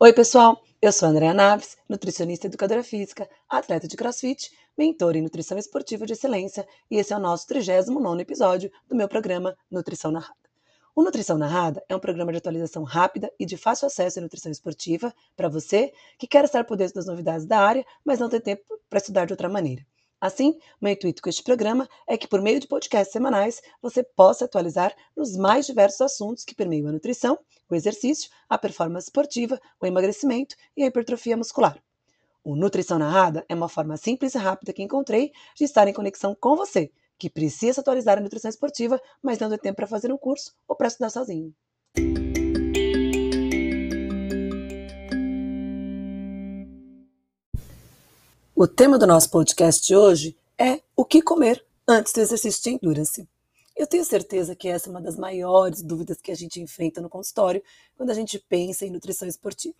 Oi, 0.00 0.12
pessoal! 0.12 0.62
Eu 0.80 0.92
sou 0.92 1.08
a 1.08 1.10
Andrea 1.10 1.34
Naves, 1.34 1.76
nutricionista 1.88 2.46
e 2.46 2.48
educadora 2.48 2.84
física, 2.84 3.28
atleta 3.48 3.88
de 3.88 3.96
crossfit, 3.96 4.48
mentor 4.76 5.16
em 5.16 5.22
nutrição 5.22 5.58
esportiva 5.58 6.06
de 6.06 6.12
excelência, 6.12 6.64
e 6.88 6.98
esse 6.98 7.12
é 7.12 7.16
o 7.16 7.18
nosso 7.18 7.48
39 7.48 8.22
episódio 8.22 8.70
do 8.88 8.94
meu 8.94 9.08
programa 9.08 9.56
Nutrição 9.68 10.12
Narrada. 10.12 10.38
O 10.94 11.02
Nutrição 11.02 11.36
Narrada 11.36 11.82
é 11.88 11.96
um 11.96 11.98
programa 11.98 12.30
de 12.30 12.38
atualização 12.38 12.84
rápida 12.84 13.28
e 13.40 13.44
de 13.44 13.56
fácil 13.56 13.86
acesso 13.86 14.20
à 14.20 14.22
nutrição 14.22 14.52
esportiva 14.52 15.12
para 15.36 15.48
você 15.48 15.92
que 16.16 16.28
quer 16.28 16.44
estar 16.44 16.62
por 16.62 16.76
dentro 16.76 16.94
das 16.94 17.06
novidades 17.06 17.44
da 17.44 17.58
área, 17.58 17.84
mas 18.04 18.20
não 18.20 18.28
tem 18.28 18.40
tempo 18.40 18.62
para 18.88 18.98
estudar 18.98 19.24
de 19.24 19.32
outra 19.32 19.48
maneira. 19.48 19.84
Assim, 20.20 20.58
meu 20.80 20.92
intuito 20.92 21.22
com 21.22 21.28
este 21.28 21.44
programa 21.44 21.88
é 22.06 22.16
que, 22.16 22.26
por 22.26 22.42
meio 22.42 22.58
de 22.58 22.66
podcasts 22.66 23.12
semanais, 23.12 23.62
você 23.80 24.02
possa 24.02 24.46
atualizar 24.46 24.94
nos 25.16 25.36
mais 25.36 25.66
diversos 25.66 26.00
assuntos 26.00 26.44
que 26.44 26.56
permeiam 26.56 26.88
a 26.88 26.92
nutrição, 26.92 27.38
o 27.70 27.74
exercício, 27.74 28.28
a 28.48 28.58
performance 28.58 29.06
esportiva, 29.06 29.60
o 29.80 29.86
emagrecimento 29.86 30.56
e 30.76 30.82
a 30.82 30.86
hipertrofia 30.86 31.36
muscular. 31.36 31.80
O 32.42 32.56
Nutrição 32.56 32.98
Narrada 32.98 33.44
é 33.48 33.54
uma 33.54 33.68
forma 33.68 33.96
simples 33.96 34.34
e 34.34 34.38
rápida 34.38 34.72
que 34.72 34.82
encontrei 34.82 35.32
de 35.54 35.64
estar 35.64 35.86
em 35.86 35.92
conexão 35.92 36.34
com 36.34 36.56
você, 36.56 36.90
que 37.18 37.30
precisa 37.30 37.80
atualizar 37.80 38.18
a 38.18 38.20
nutrição 38.20 38.48
esportiva, 38.48 39.00
mas 39.22 39.38
não 39.38 39.48
tem 39.50 39.58
tempo 39.58 39.76
para 39.76 39.86
fazer 39.86 40.12
um 40.12 40.18
curso 40.18 40.54
ou 40.66 40.74
para 40.74 40.88
estudar 40.88 41.10
sozinho. 41.10 41.54
O 48.60 48.66
tema 48.66 48.98
do 48.98 49.06
nosso 49.06 49.30
podcast 49.30 49.86
de 49.86 49.94
hoje 49.94 50.36
é 50.58 50.80
o 50.96 51.04
que 51.04 51.22
comer 51.22 51.64
antes 51.86 52.12
do 52.12 52.20
exercício 52.20 52.60
de 52.60 52.70
endurance. 52.70 53.28
Eu 53.76 53.86
tenho 53.86 54.04
certeza 54.04 54.56
que 54.56 54.66
essa 54.66 54.88
é 54.88 54.90
uma 54.90 55.00
das 55.00 55.16
maiores 55.16 55.80
dúvidas 55.80 56.20
que 56.20 56.32
a 56.32 56.34
gente 56.34 56.60
enfrenta 56.60 57.00
no 57.00 57.08
consultório 57.08 57.62
quando 57.96 58.10
a 58.10 58.14
gente 58.14 58.36
pensa 58.36 58.84
em 58.84 58.90
nutrição 58.90 59.28
esportiva. 59.28 59.76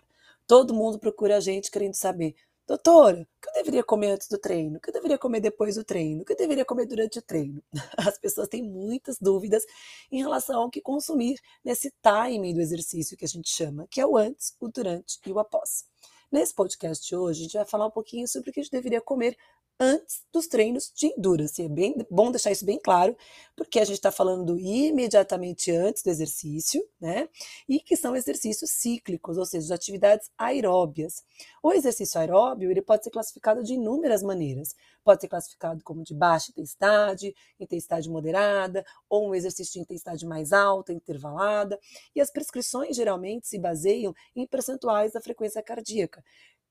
Todo 0.47 0.73
mundo 0.73 0.97
procura 0.97 1.35
a 1.35 1.39
gente 1.41 1.69
querendo 1.69 1.95
saber, 1.95 2.35
doutora, 2.65 3.23
o 3.23 3.41
que 3.41 3.49
eu 3.49 3.53
deveria 3.55 3.83
comer 3.83 4.11
antes 4.11 4.29
do 4.29 4.37
treino? 4.37 4.77
O 4.77 4.79
que 4.79 4.91
eu 4.91 4.93
deveria 4.93 5.17
comer 5.17 5.41
depois 5.41 5.75
do 5.75 5.83
treino? 5.83 6.21
O 6.21 6.25
que 6.25 6.31
eu 6.31 6.37
deveria 6.37 6.63
comer 6.63 6.85
durante 6.85 7.19
o 7.19 7.21
treino? 7.21 7.61
As 7.97 8.17
pessoas 8.17 8.47
têm 8.47 8.63
muitas 8.63 9.17
dúvidas 9.19 9.65
em 10.09 10.19
relação 10.19 10.61
ao 10.61 10.69
que 10.69 10.79
consumir 10.79 11.37
nesse 11.65 11.91
timing 12.01 12.53
do 12.53 12.61
exercício 12.61 13.17
que 13.17 13.25
a 13.25 13.27
gente 13.27 13.49
chama, 13.49 13.87
que 13.91 13.99
é 13.99 14.07
o 14.07 14.15
antes, 14.15 14.55
o 14.57 14.69
durante 14.69 15.19
e 15.25 15.33
o 15.33 15.37
após. 15.37 15.83
Nesse 16.31 16.53
podcast 16.53 17.07
de 17.07 17.15
hoje, 17.15 17.39
a 17.39 17.43
gente 17.43 17.57
vai 17.57 17.65
falar 17.65 17.87
um 17.87 17.91
pouquinho 17.91 18.27
sobre 18.27 18.51
o 18.51 18.53
que 18.53 18.59
a 18.59 18.63
gente 18.63 18.71
deveria 18.71 19.01
comer 19.01 19.35
antes 19.79 20.23
dos 20.33 20.47
treinos 20.47 20.91
de 20.93 21.07
endurance. 21.07 21.61
É 21.61 21.69
bem 21.69 21.95
bom 22.11 22.29
deixar 22.31 22.51
isso 22.51 22.65
bem 22.65 22.77
claro, 22.77 23.15
porque 23.55 23.79
a 23.79 23.85
gente 23.85 23.95
está 23.95 24.11
falando 24.11 24.59
imediatamente 24.59 25.71
antes 25.71 26.03
do 26.03 26.09
exercício, 26.09 26.83
né? 26.99 27.29
E 27.67 27.79
que 27.79 27.95
são 27.95 28.15
exercícios 28.15 28.71
cíclicos, 28.71 29.37
ou 29.37 29.45
seja, 29.45 29.73
atividades 29.73 30.29
aeróbias. 30.37 31.23
O 31.63 31.71
exercício 31.71 32.19
aeróbio 32.19 32.69
ele 32.69 32.81
pode 32.81 33.03
ser 33.03 33.11
classificado 33.11 33.63
de 33.63 33.73
inúmeras 33.73 34.21
maneiras. 34.21 34.75
Pode 35.03 35.21
ser 35.21 35.29
classificado 35.29 35.83
como 35.83 36.03
de 36.03 36.13
baixa 36.13 36.51
intensidade, 36.51 37.33
intensidade 37.59 38.09
moderada, 38.09 38.85
ou 39.09 39.29
um 39.29 39.35
exercício 39.35 39.73
de 39.73 39.79
intensidade 39.79 40.25
mais 40.25 40.51
alta, 40.51 40.91
intervalada. 40.91 41.79
E 42.13 42.19
as 42.19 42.29
prescrições 42.29 42.95
geralmente 42.95 43.47
se 43.47 43.57
baseiam 43.57 44.13
em 44.35 44.45
percentuais 44.45 45.13
da 45.13 45.21
frequência 45.21 45.63
cardíaca 45.63 46.23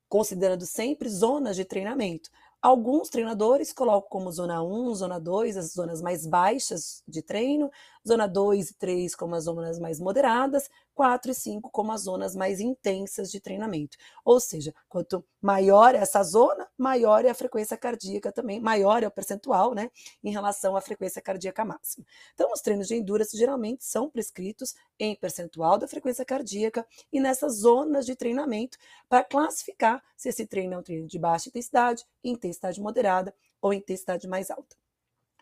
considerando 0.08 0.64
sempre 0.64 1.08
zonas 1.08 1.54
de 1.54 1.64
treinamento. 1.64 2.30
Alguns 2.60 3.08
treinadores 3.08 3.72
colocam 3.72 4.08
como 4.10 4.32
zona 4.32 4.60
1, 4.62 4.94
zona 4.96 5.20
2, 5.20 5.56
as 5.56 5.72
zonas 5.74 6.02
mais 6.02 6.26
baixas 6.26 7.04
de 7.06 7.22
treino, 7.22 7.70
zona 8.06 8.26
2 8.26 8.70
e 8.70 8.74
3 8.74 9.14
como 9.14 9.36
as 9.36 9.44
zonas 9.44 9.78
mais 9.78 10.00
moderadas, 10.00 10.68
4 10.98 11.30
e 11.30 11.34
5 11.34 11.70
como 11.70 11.92
as 11.92 12.02
zonas 12.02 12.34
mais 12.34 12.58
intensas 12.58 13.30
de 13.30 13.38
treinamento. 13.38 13.96
Ou 14.24 14.40
seja, 14.40 14.74
quanto 14.88 15.24
maior 15.40 15.94
essa 15.94 16.20
zona, 16.24 16.68
maior 16.76 17.24
é 17.24 17.30
a 17.30 17.34
frequência 17.34 17.76
cardíaca 17.76 18.32
também, 18.32 18.58
maior 18.58 19.04
é 19.04 19.06
o 19.06 19.10
percentual, 19.10 19.74
né, 19.74 19.92
em 20.24 20.32
relação 20.32 20.74
à 20.74 20.80
frequência 20.80 21.22
cardíaca 21.22 21.64
máxima. 21.64 22.04
Então, 22.34 22.50
os 22.52 22.60
treinos 22.60 22.88
de 22.88 22.96
endurance 22.96 23.38
geralmente 23.38 23.84
são 23.84 24.10
prescritos 24.10 24.74
em 24.98 25.14
percentual 25.14 25.78
da 25.78 25.86
frequência 25.86 26.24
cardíaca 26.24 26.84
e 27.12 27.20
nessas 27.20 27.60
zonas 27.60 28.04
de 28.04 28.16
treinamento 28.16 28.76
para 29.08 29.22
classificar 29.22 30.02
se 30.16 30.30
esse 30.30 30.48
treino 30.48 30.74
é 30.74 30.78
um 30.78 30.82
treino 30.82 31.06
de 31.06 31.16
baixa 31.16 31.48
intensidade, 31.48 32.04
intensidade 32.24 32.80
moderada 32.80 33.32
ou 33.62 33.72
intensidade 33.72 34.26
mais 34.26 34.50
alta. 34.50 34.76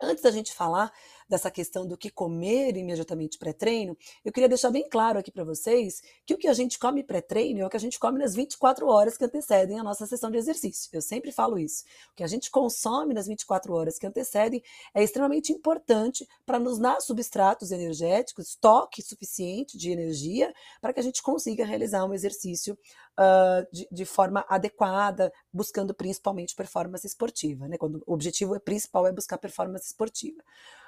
Antes 0.02 0.22
da 0.22 0.30
gente 0.30 0.52
falar 0.52 0.92
dessa 1.28 1.50
questão 1.50 1.86
do 1.86 1.96
que 1.96 2.10
comer 2.10 2.76
imediatamente 2.76 3.38
pré-treino, 3.38 3.96
eu 4.24 4.32
queria 4.32 4.48
deixar 4.48 4.70
bem 4.70 4.88
claro 4.88 5.18
aqui 5.18 5.30
para 5.30 5.44
vocês 5.44 6.00
que 6.24 6.34
o 6.34 6.38
que 6.38 6.48
a 6.48 6.54
gente 6.54 6.78
come 6.78 7.02
pré-treino 7.02 7.60
é 7.60 7.66
o 7.66 7.70
que 7.70 7.76
a 7.76 7.80
gente 7.80 7.98
come 7.98 8.18
nas 8.18 8.34
24 8.34 8.86
horas 8.86 9.16
que 9.16 9.24
antecedem 9.24 9.78
a 9.78 9.82
nossa 9.82 10.06
sessão 10.06 10.30
de 10.30 10.38
exercício. 10.38 10.90
Eu 10.92 11.02
sempre 11.02 11.32
falo 11.32 11.58
isso. 11.58 11.84
O 12.12 12.16
que 12.16 12.22
a 12.22 12.28
gente 12.28 12.50
consome 12.50 13.14
nas 13.14 13.26
24 13.26 13.74
horas 13.74 13.98
que 13.98 14.06
antecedem 14.06 14.62
é 14.94 15.02
extremamente 15.02 15.52
importante 15.52 16.26
para 16.44 16.58
nos 16.58 16.78
dar 16.78 17.00
substratos 17.00 17.70
energéticos, 17.72 18.50
estoque 18.50 19.02
suficiente 19.02 19.76
de 19.76 19.90
energia 19.90 20.52
para 20.80 20.92
que 20.92 21.00
a 21.00 21.02
gente 21.02 21.22
consiga 21.22 21.64
realizar 21.64 22.04
um 22.04 22.14
exercício 22.14 22.78
uh, 23.18 23.66
de, 23.72 23.88
de, 23.90 24.04
forma 24.04 24.44
adequada, 24.48 25.32
buscando 25.52 25.94
principalmente 25.94 26.54
performance 26.54 27.06
esportiva, 27.06 27.66
né? 27.68 27.76
Quando 27.76 28.02
o 28.06 28.14
objetivo 28.14 28.54
é 28.54 28.58
principal 28.58 29.06
é 29.06 29.12
buscar 29.12 29.38
performance 29.38 29.86
esportiva. 29.86 30.42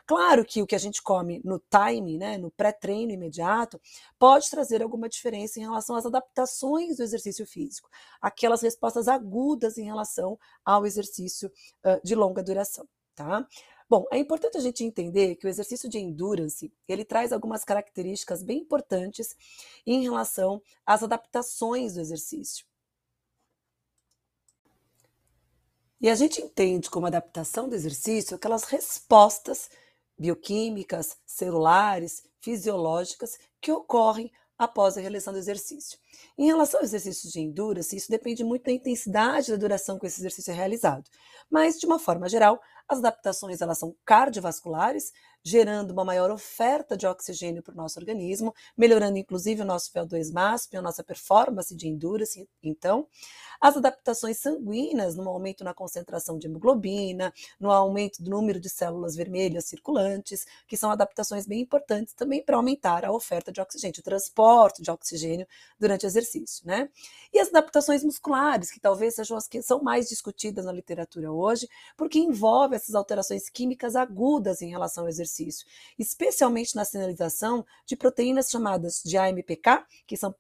Claro 0.09 0.43
que 0.43 0.63
o 0.63 0.67
que 0.67 0.75
a 0.75 0.79
gente 0.79 1.03
come 1.03 1.39
no 1.45 1.61
time, 1.61 2.17
né, 2.17 2.39
no 2.39 2.51
pré-treino 2.51 3.13
imediato, 3.13 3.79
pode 4.19 4.49
trazer 4.49 4.83
alguma 4.83 5.07
diferença 5.07 5.61
em 5.61 5.65
relação 5.65 5.97
às 5.97 6.07
adaptações 6.07 6.97
do 6.97 7.03
exercício 7.03 7.47
físico, 7.47 7.91
aquelas 8.19 8.63
respostas 8.63 9.07
agudas 9.07 9.77
em 9.77 9.85
relação 9.85 10.39
ao 10.65 10.87
exercício 10.87 11.53
uh, 11.85 12.01
de 12.03 12.15
longa 12.15 12.43
duração, 12.43 12.89
tá? 13.15 13.47
Bom, 13.87 14.07
é 14.11 14.17
importante 14.17 14.57
a 14.57 14.61
gente 14.63 14.83
entender 14.83 15.37
que 15.37 15.47
o 15.47 15.49
exercício 15.49 15.91
de 15.91 15.99
endurance, 15.99 16.73
ele 16.89 17.05
traz 17.05 17.31
algumas 17.31 17.63
características 17.63 18.43
bem 18.43 18.61
importantes 18.61 19.37
em 19.87 20.03
relação 20.03 20.63
às 20.87 21.03
adaptações 21.03 21.95
do 21.95 22.01
exercício. 22.01 22.65
E 26.01 26.09
a 26.09 26.15
gente 26.15 26.41
entende 26.41 26.89
como 26.89 27.07
adaptação 27.07 27.69
do 27.69 27.75
exercício 27.75 28.37
aquelas 28.37 28.65
respostas 28.65 29.69
bioquímicas, 30.19 31.17
celulares, 31.27 32.23
fisiológicas 32.41 33.39
que 33.61 33.73
ocorrem 33.73 34.31
após 34.59 34.97
a 34.97 35.01
realização 35.01 35.33
do 35.33 35.39
exercício. 35.39 35.99
Em 36.37 36.47
relação 36.47 36.81
ao 36.81 36.85
exercício 36.85 37.31
de 37.31 37.41
endurance, 37.41 37.95
isso 37.95 38.11
depende 38.11 38.43
muito 38.43 38.65
da 38.65 38.73
intensidade 38.73 39.53
da 39.53 39.57
duração 39.57 39.99
que 39.99 40.07
esse 40.07 40.21
exercício 40.21 40.51
é 40.51 40.55
realizado. 40.55 41.09
Mas, 41.49 41.79
de 41.79 41.87
uma 41.87 41.99
forma 41.99 42.29
geral, 42.29 42.61
as 42.89 42.99
adaptações 42.99 43.61
elas 43.61 43.79
são 43.79 43.95
cardiovasculares, 44.05 45.13
gerando 45.43 45.93
uma 45.93 46.05
maior 46.05 46.31
oferta 46.31 46.97
de 46.97 47.07
oxigênio 47.07 47.63
para 47.63 47.73
o 47.73 47.77
nosso 47.77 47.99
organismo, 47.99 48.55
melhorando 48.77 49.19
inclusive 49.19 49.63
o 49.63 49.65
nosso 49.65 49.91
VO2 49.93 50.33
máximo, 50.33 50.79
a 50.79 50.83
nossa 50.83 51.03
performance 51.03 51.75
de 51.75 51.89
endurance. 51.89 52.49
Então, 52.63 53.07
as 53.61 53.77
adaptações 53.77 54.39
sanguíneas, 54.39 55.17
no 55.17 55.29
aumento 55.29 55.65
na 55.65 55.75
concentração 55.75 56.39
de 56.39 56.47
hemoglobina, 56.47 57.33
no 57.59 57.71
aumento 57.71 58.23
do 58.23 58.31
número 58.31 58.61
de 58.61 58.69
células 58.69 59.17
vermelhas 59.17 59.65
circulantes, 59.65 60.47
que 60.67 60.77
são 60.77 60.91
adaptações 60.91 61.47
bem 61.47 61.61
importantes 61.61 62.15
também 62.15 62.43
para 62.43 62.57
aumentar 62.57 63.05
a 63.05 63.13
oferta 63.13 63.51
de 63.51 63.61
oxigênio, 63.61 63.99
o 63.99 64.03
transporte 64.03 64.83
de 64.83 64.91
oxigênio 64.91 65.47
durante 65.79 66.05
o 66.05 66.09
exercício, 66.09 66.67
né? 66.67 66.89
E 67.33 67.39
as 67.39 67.49
adaptações 67.49 68.05
musculares, 68.05 68.71
que 68.71 68.81
talvez 68.81 69.15
sejam 69.17 69.37
as 69.37 69.49
que 69.49 69.61
são 69.63 69.83
mais 69.83 70.09
discutidas 70.09 70.65
na 70.65 70.73
literatura 70.73 71.33
hoje, 71.33 71.69
porque 71.97 72.19
envolve 72.19 72.77
essas 72.77 72.95
alterações 72.95 73.49
químicas 73.49 73.97
agudas 73.97 74.63
em 74.63 74.71
relação 74.71 75.05
ao 75.05 75.09
exercício, 75.09 75.38
especialmente 75.99 76.75
na 76.75 76.85
sinalização 76.85 77.65
de 77.87 77.97
proteínas 77.97 78.51
chamadas 78.51 79.03
de 79.05 79.17
AMPK, 79.17 79.85
que 80.07 80.17
são 80.17 80.35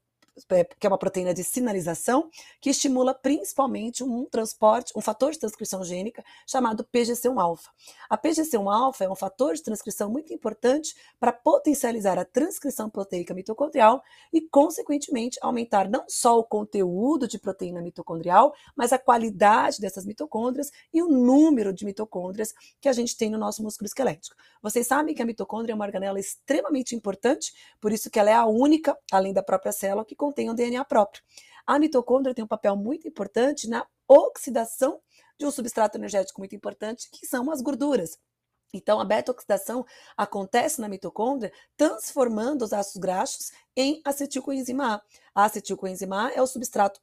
que 0.78 0.86
é 0.86 0.88
uma 0.88 0.98
proteína 0.98 1.32
de 1.34 1.42
sinalização, 1.44 2.30
que 2.60 2.70
estimula 2.70 3.14
principalmente 3.14 4.04
um 4.04 4.24
transporte, 4.24 4.92
um 4.96 5.00
fator 5.00 5.32
de 5.32 5.38
transcrição 5.38 5.82
gênica 5.84 6.24
chamado 6.46 6.84
PGC1-alfa. 6.84 7.70
A 8.08 8.16
PGC1-alfa 8.16 9.04
é 9.04 9.10
um 9.10 9.14
fator 9.14 9.54
de 9.54 9.62
transcrição 9.62 10.10
muito 10.10 10.32
importante 10.32 10.94
para 11.18 11.32
potencializar 11.32 12.18
a 12.18 12.24
transcrição 12.24 12.88
proteica 12.90 13.34
mitocondrial 13.34 14.02
e, 14.32 14.40
consequentemente, 14.40 15.38
aumentar 15.42 15.88
não 15.88 16.04
só 16.08 16.38
o 16.38 16.44
conteúdo 16.44 17.26
de 17.26 17.38
proteína 17.38 17.80
mitocondrial, 17.80 18.54
mas 18.76 18.92
a 18.92 18.98
qualidade 18.98 19.80
dessas 19.80 20.04
mitocôndrias 20.04 20.70
e 20.92 21.02
o 21.02 21.08
número 21.08 21.72
de 21.72 21.84
mitocôndrias 21.84 22.52
que 22.80 22.88
a 22.88 22.92
gente 22.92 23.16
tem 23.16 23.30
no 23.30 23.38
nosso 23.38 23.62
músculo 23.62 23.86
esquelético. 23.86 24.36
Vocês 24.62 24.86
sabem 24.86 25.14
que 25.14 25.22
a 25.22 25.26
mitocôndria 25.26 25.72
é 25.72 25.74
uma 25.74 25.84
organela 25.84 26.18
extremamente 26.18 26.94
importante, 26.94 27.52
por 27.80 27.92
isso 27.92 28.10
que 28.10 28.18
ela 28.18 28.30
é 28.30 28.34
a 28.34 28.46
única, 28.46 28.96
além 29.12 29.32
da 29.32 29.42
própria 29.42 29.72
célula, 29.72 30.04
que 30.04 30.16
contém 30.28 30.50
um 30.50 30.54
DNA 30.54 30.84
próprio. 30.84 31.22
A 31.66 31.78
mitocôndria 31.78 32.34
tem 32.34 32.44
um 32.44 32.48
papel 32.48 32.76
muito 32.76 33.08
importante 33.08 33.68
na 33.68 33.86
oxidação 34.06 35.00
de 35.38 35.46
um 35.46 35.50
substrato 35.50 35.96
energético 35.96 36.40
muito 36.40 36.54
importante, 36.54 37.08
que 37.10 37.26
são 37.26 37.50
as 37.50 37.60
gorduras. 37.60 38.18
Então, 38.72 39.00
a 39.00 39.04
beta-oxidação 39.04 39.86
acontece 40.16 40.80
na 40.80 40.88
mitocôndria, 40.88 41.52
transformando 41.76 42.62
os 42.62 42.72
ácidos 42.74 43.00
graxos 43.00 43.52
em 43.74 44.02
acetilcoenzima 44.04 44.96
A. 44.96 45.02
A 45.34 45.44
acetilcoenzima 45.46 46.26
A 46.26 46.32
é 46.32 46.42
o 46.42 46.46
substrato 46.46 47.00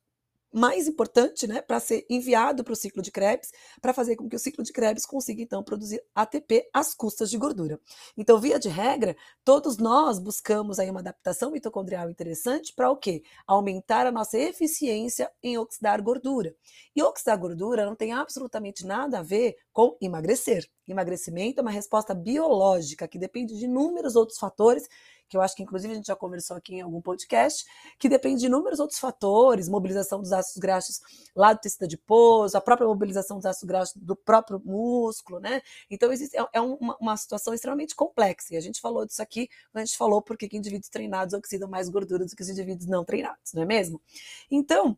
mais 0.56 0.88
importante, 0.88 1.46
né, 1.46 1.62
para 1.62 1.82
ser 1.82 2.06
enviado 2.10 2.64
para 2.64 2.72
o 2.72 2.76
ciclo 2.76 3.02
de 3.02 3.12
Krebs, 3.12 3.52
para 3.82 3.94
fazer 3.94 4.16
com 4.16 4.30
que 4.30 4.38
o 4.38 4.40
ciclo 4.40 4.64
de 4.64 4.72
Krebs 4.72 5.06
consiga 5.06 5.42
então 5.42 5.62
produzir 5.62 6.02
ATP 6.16 6.70
às 6.74 6.94
custas 6.94 7.30
de 7.30 7.38
gordura. 7.38 7.78
Então, 8.18 8.40
via 8.40 8.58
de 8.58 8.70
regra, 8.70 9.18
todos 9.44 9.78
nós 9.78 10.18
buscamos 10.18 10.80
aí 10.80 10.90
uma 10.90 11.02
adaptação 11.02 11.52
mitocondrial 11.52 12.10
interessante 12.10 12.74
para 12.74 12.90
o 12.90 12.96
quê? 12.96 13.22
Aumentar 13.46 14.08
a 14.08 14.12
nossa 14.12 14.40
eficiência 14.40 15.30
em 15.44 15.58
oxidar 15.58 16.02
gordura. 16.02 16.56
E 16.96 17.04
oxidar 17.04 17.38
gordura 17.38 17.86
não 17.86 17.96
tem 17.96 18.14
absolutamente 18.14 18.86
nada 18.86 19.20
a 19.20 19.24
ver 19.24 19.58
com 19.74 19.98
emagrecer. 20.02 20.66
Emagrecimento 20.88 21.60
é 21.60 21.62
uma 21.62 21.72
resposta 21.72 22.14
biológica 22.14 23.08
que 23.08 23.18
depende 23.18 23.58
de 23.58 23.66
inúmeros 23.66 24.16
outros 24.16 24.38
fatores 24.38 24.88
que 25.28 25.38
eu 25.38 25.42
acho 25.42 25.56
que 25.56 25.64
inclusive 25.64 25.94
a 25.94 25.96
gente 25.96 26.08
já 26.08 26.16
conversou 26.16 26.58
aqui 26.58 26.76
em 26.76 26.82
algum 26.82 27.02
podcast, 27.02 27.66
que 28.00 28.10
depende 28.10 28.42
de 28.42 28.46
inúmeros 28.48 28.80
outros 28.80 29.00
fatores, 29.00 29.68
mobilização 29.70 30.22
dos 30.22 30.32
ácidos 30.32 30.58
graxos 30.58 31.02
lá 31.36 31.54
do 31.54 31.60
tecido 31.60 31.86
adiposo, 31.86 32.58
a 32.58 32.62
própria 32.62 32.88
mobilização 32.88 33.38
dos 33.38 33.46
ácidos 33.46 33.68
graxos 33.68 33.96
do 33.96 34.16
próprio 34.16 34.62
músculo, 34.64 35.40
né? 35.40 35.62
Então 35.90 36.12
existe, 36.12 36.38
é, 36.38 36.46
é 36.54 36.62
uma, 36.62 36.96
uma, 37.00 37.18
situação 37.18 37.54
extremamente 37.54 37.96
complexa, 37.96 38.54
e 38.54 38.58
a 38.58 38.62
gente 38.62 38.82
falou 38.82 39.06
disso 39.06 39.22
aqui 39.22 39.50
a 39.74 39.80
gente 39.80 39.98
falou 39.98 40.22
porque 40.22 40.48
que 40.48 40.58
indivíduos 40.58 40.90
treinados 40.90 41.34
oxidam 41.34 41.70
mais 41.70 41.90
gordura 41.90 42.26
do 42.26 42.36
que 42.36 42.42
os 42.42 42.50
indivíduos 42.50 42.88
não 42.88 43.04
treinados, 43.04 43.54
não 43.54 43.64
é 43.64 43.66
mesmo? 43.66 44.02
Então, 44.50 44.98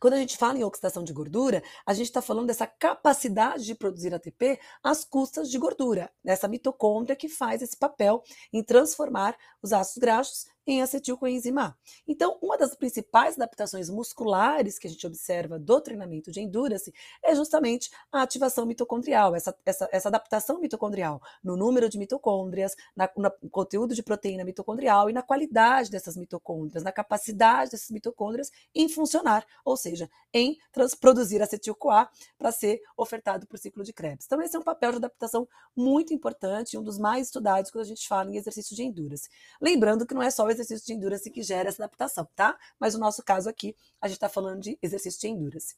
quando 0.00 0.14
a 0.14 0.16
gente 0.18 0.38
fala 0.38 0.58
em 0.58 0.64
oxidação 0.64 1.04
de 1.04 1.12
gordura, 1.12 1.62
a 1.84 1.92
gente 1.92 2.06
está 2.06 2.22
falando 2.22 2.46
dessa 2.46 2.66
capacidade 2.66 3.66
de 3.66 3.74
produzir 3.74 4.14
ATP 4.14 4.58
às 4.82 5.04
custas 5.04 5.50
de 5.50 5.58
gordura, 5.58 6.10
dessa 6.24 6.48
mitocôndria 6.48 7.14
que 7.14 7.28
faz 7.28 7.60
esse 7.60 7.76
papel 7.76 8.22
em 8.50 8.64
transformar 8.64 9.36
os 9.62 9.72
ácidos 9.74 10.00
graxos 10.00 10.46
em 10.70 10.82
acetilcoenzima. 10.82 11.76
Então, 12.06 12.38
uma 12.40 12.56
das 12.56 12.76
principais 12.76 13.34
adaptações 13.34 13.90
musculares 13.90 14.78
que 14.78 14.86
a 14.86 14.90
gente 14.90 15.04
observa 15.04 15.58
do 15.58 15.80
treinamento 15.80 16.30
de 16.30 16.40
endurance 16.40 16.94
é 17.24 17.34
justamente 17.34 17.90
a 18.12 18.22
ativação 18.22 18.64
mitocondrial, 18.64 19.34
essa, 19.34 19.56
essa, 19.66 19.88
essa 19.90 20.08
adaptação 20.08 20.60
mitocondrial 20.60 21.20
no 21.42 21.56
número 21.56 21.88
de 21.88 21.98
mitocôndrias, 21.98 22.76
na, 22.94 23.10
no 23.16 23.50
conteúdo 23.50 23.96
de 23.96 24.02
proteína 24.02 24.44
mitocondrial 24.44 25.10
e 25.10 25.12
na 25.12 25.22
qualidade 25.22 25.90
dessas 25.90 26.16
mitocôndrias, 26.16 26.84
na 26.84 26.92
capacidade 26.92 27.72
dessas 27.72 27.90
mitocôndrias 27.90 28.52
em 28.72 28.88
funcionar, 28.88 29.44
ou 29.64 29.76
seja, 29.76 30.08
em 30.32 30.56
produzir 31.00 31.42
acetil-CoA 31.42 32.08
para 32.38 32.52
ser 32.52 32.80
ofertado 32.96 33.44
por 33.44 33.58
ciclo 33.58 33.82
de 33.82 33.92
Krebs. 33.92 34.26
Então, 34.26 34.40
esse 34.40 34.54
é 34.54 34.58
um 34.58 34.62
papel 34.62 34.92
de 34.92 34.96
adaptação 34.98 35.48
muito 35.74 36.14
importante, 36.14 36.78
um 36.78 36.82
dos 36.82 36.96
mais 36.96 37.26
estudados 37.26 37.72
quando 37.72 37.82
a 37.82 37.88
gente 37.88 38.06
fala 38.06 38.30
em 38.30 38.36
exercício 38.36 38.76
de 38.76 38.84
endurance. 38.84 39.28
Lembrando 39.60 40.06
que 40.06 40.14
não 40.14 40.22
é 40.22 40.30
só 40.30 40.44
o 40.44 40.50
exercício 40.50 40.59
de 40.66 40.92
endurance 40.92 41.30
que 41.30 41.42
gera 41.42 41.68
essa 41.68 41.82
adaptação, 41.82 42.28
tá? 42.34 42.58
Mas 42.78 42.94
o 42.94 42.98
nosso 42.98 43.22
caso 43.22 43.48
aqui, 43.48 43.74
a 44.00 44.08
gente 44.08 44.16
está 44.16 44.28
falando 44.28 44.60
de 44.60 44.78
exercício 44.82 45.20
de 45.20 45.28
endurance. 45.28 45.76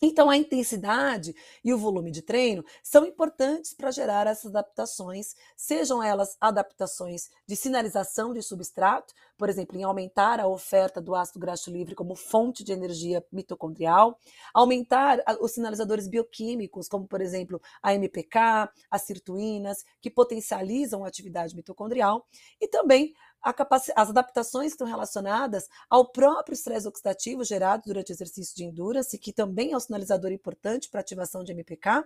Então, 0.00 0.30
a 0.30 0.36
intensidade 0.36 1.34
e 1.64 1.74
o 1.74 1.78
volume 1.78 2.12
de 2.12 2.22
treino 2.22 2.64
são 2.84 3.04
importantes 3.04 3.74
para 3.74 3.90
gerar 3.90 4.28
essas 4.28 4.54
adaptações, 4.54 5.34
sejam 5.56 6.00
elas 6.00 6.36
adaptações 6.40 7.28
de 7.44 7.56
sinalização 7.56 8.32
de 8.32 8.40
substrato, 8.40 9.12
por 9.36 9.48
exemplo, 9.48 9.76
em 9.76 9.82
aumentar 9.82 10.38
a 10.38 10.46
oferta 10.46 11.00
do 11.00 11.16
ácido 11.16 11.40
graxo 11.40 11.68
livre 11.68 11.96
como 11.96 12.14
fonte 12.14 12.62
de 12.62 12.72
energia 12.72 13.24
mitocondrial, 13.32 14.16
aumentar 14.54 15.18
os 15.40 15.50
sinalizadores 15.50 16.06
bioquímicos, 16.06 16.88
como, 16.88 17.06
por 17.06 17.20
exemplo, 17.20 17.60
a 17.82 17.92
MPK, 17.92 18.70
as 18.88 19.02
sirtuínas, 19.02 19.84
que 20.00 20.10
potencializam 20.10 21.04
a 21.04 21.08
atividade 21.08 21.56
mitocondrial, 21.56 22.24
e 22.60 22.68
também 22.68 23.14
as 23.42 24.08
adaptações 24.08 24.72
estão 24.72 24.86
relacionadas 24.86 25.68
ao 25.88 26.10
próprio 26.10 26.54
estresse 26.54 26.88
oxidativo 26.88 27.44
gerado 27.44 27.84
durante 27.86 28.10
o 28.10 28.14
exercício 28.14 28.54
de 28.56 28.64
endurance, 28.64 29.18
que 29.18 29.32
também 29.32 29.72
é 29.72 29.76
um 29.76 29.80
sinalizador 29.80 30.32
importante 30.32 30.88
para 30.90 31.00
ativação 31.00 31.44
de 31.44 31.52
MPK, 31.52 32.04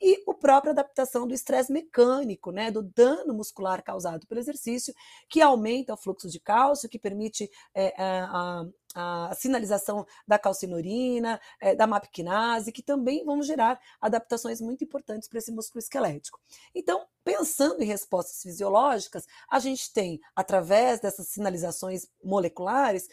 e 0.00 0.22
a 0.28 0.34
própria 0.34 0.72
adaptação 0.72 1.26
do 1.26 1.34
estresse 1.34 1.72
mecânico, 1.72 2.50
né, 2.50 2.70
do 2.70 2.82
dano 2.82 3.34
muscular 3.34 3.82
causado 3.82 4.26
pelo 4.26 4.40
exercício, 4.40 4.94
que 5.28 5.40
aumenta 5.40 5.94
o 5.94 5.96
fluxo 5.96 6.28
de 6.28 6.40
cálcio, 6.40 6.88
que 6.88 6.98
permite 6.98 7.50
é, 7.74 7.94
a, 7.98 8.64
a 8.94 9.34
sinalização 9.34 10.06
da 10.26 10.38
calcinorina, 10.38 11.40
é, 11.60 11.74
da 11.74 11.86
mapquinase, 11.86 12.72
que 12.72 12.82
também 12.82 13.24
vão 13.24 13.42
gerar 13.42 13.80
adaptações 14.00 14.60
muito 14.60 14.84
importantes 14.84 15.28
para 15.28 15.38
esse 15.38 15.50
músculo 15.50 15.80
esquelético. 15.80 16.40
Então, 16.74 17.06
pensando 17.24 17.82
em 17.82 17.86
respostas 17.86 18.42
fisiológicas, 18.42 19.26
a 19.50 19.58
gente 19.58 19.92
tem, 19.92 20.20
através 20.36 21.00
dessas 21.00 21.28
sinalizações 21.28 22.06
moleculares, 22.22 23.08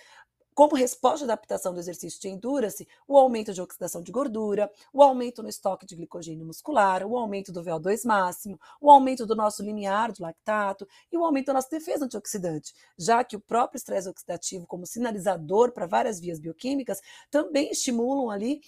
como 0.54 0.76
resposta 0.76 1.20
de 1.20 1.32
adaptação 1.32 1.74
do 1.74 1.80
exercício 1.80 2.20
de 2.20 2.30
endurance, 2.30 2.88
o 3.08 3.18
aumento 3.18 3.54
de 3.54 3.62
oxidação 3.62 4.02
de 4.02 4.12
gordura, 4.12 4.72
o 4.94 5.02
aumento 5.02 5.42
no 5.42 5.50
estoque 5.50 5.86
de 5.86 5.96
glicogênio 5.96 6.46
muscular, 6.46 7.06
o 7.06 7.18
aumento 7.18 7.52
do 7.52 7.64
VO2 7.64 8.06
máximo, 8.06 8.60
o 8.80 8.92
aumento 8.92 9.26
do 9.26 9.36
nosso 9.36 9.64
limiar 9.64 10.12
de 10.12 10.22
lactato 10.22 10.88
e 11.12 11.18
o 11.18 11.24
aumento 11.24 11.48
da 11.48 11.54
nossa 11.54 11.70
defesa 11.70 12.06
antioxidante, 12.06 12.74
já 12.98 13.24
que 13.24 13.36
o 13.36 13.40
próprio 13.40 13.78
estresse 13.78 14.10
oxidativo, 14.10 14.68
como 14.68 14.86
sinalizador 14.86 15.72
para 15.72 15.88
várias 15.88 16.20
vias 16.20 16.40
bioquímicas, 16.40 17.00
também 17.30 17.72
estimulam 17.72 18.30
ali 18.30 18.62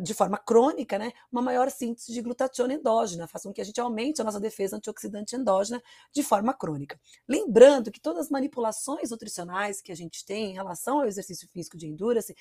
de 0.00 0.14
forma 0.14 0.38
crônica, 0.38 0.98
né, 0.98 1.12
uma 1.30 1.42
maior 1.42 1.70
síntese 1.70 2.12
de 2.12 2.22
glutationa 2.22 2.74
endógena, 2.74 3.26
faz 3.26 3.44
com 3.44 3.52
que 3.52 3.60
a 3.60 3.64
gente 3.64 3.80
aumente 3.80 4.20
a 4.20 4.24
nossa 4.24 4.40
defesa 4.40 4.76
antioxidante 4.76 5.36
endógena 5.36 5.82
de 6.12 6.22
forma 6.22 6.54
crônica. 6.54 6.98
Lembrando 7.28 7.90
que 7.90 8.00
todas 8.00 8.26
as 8.26 8.30
manipulações 8.30 9.10
nutricionais 9.10 9.80
que 9.80 9.92
a 9.92 9.96
gente 9.96 10.24
tem 10.24 10.50
em 10.50 10.54
relação 10.54 11.00
ao 11.00 11.06
exercício 11.06 11.48
físico 11.48 11.76
de 11.76 11.86
endurance 11.86 12.34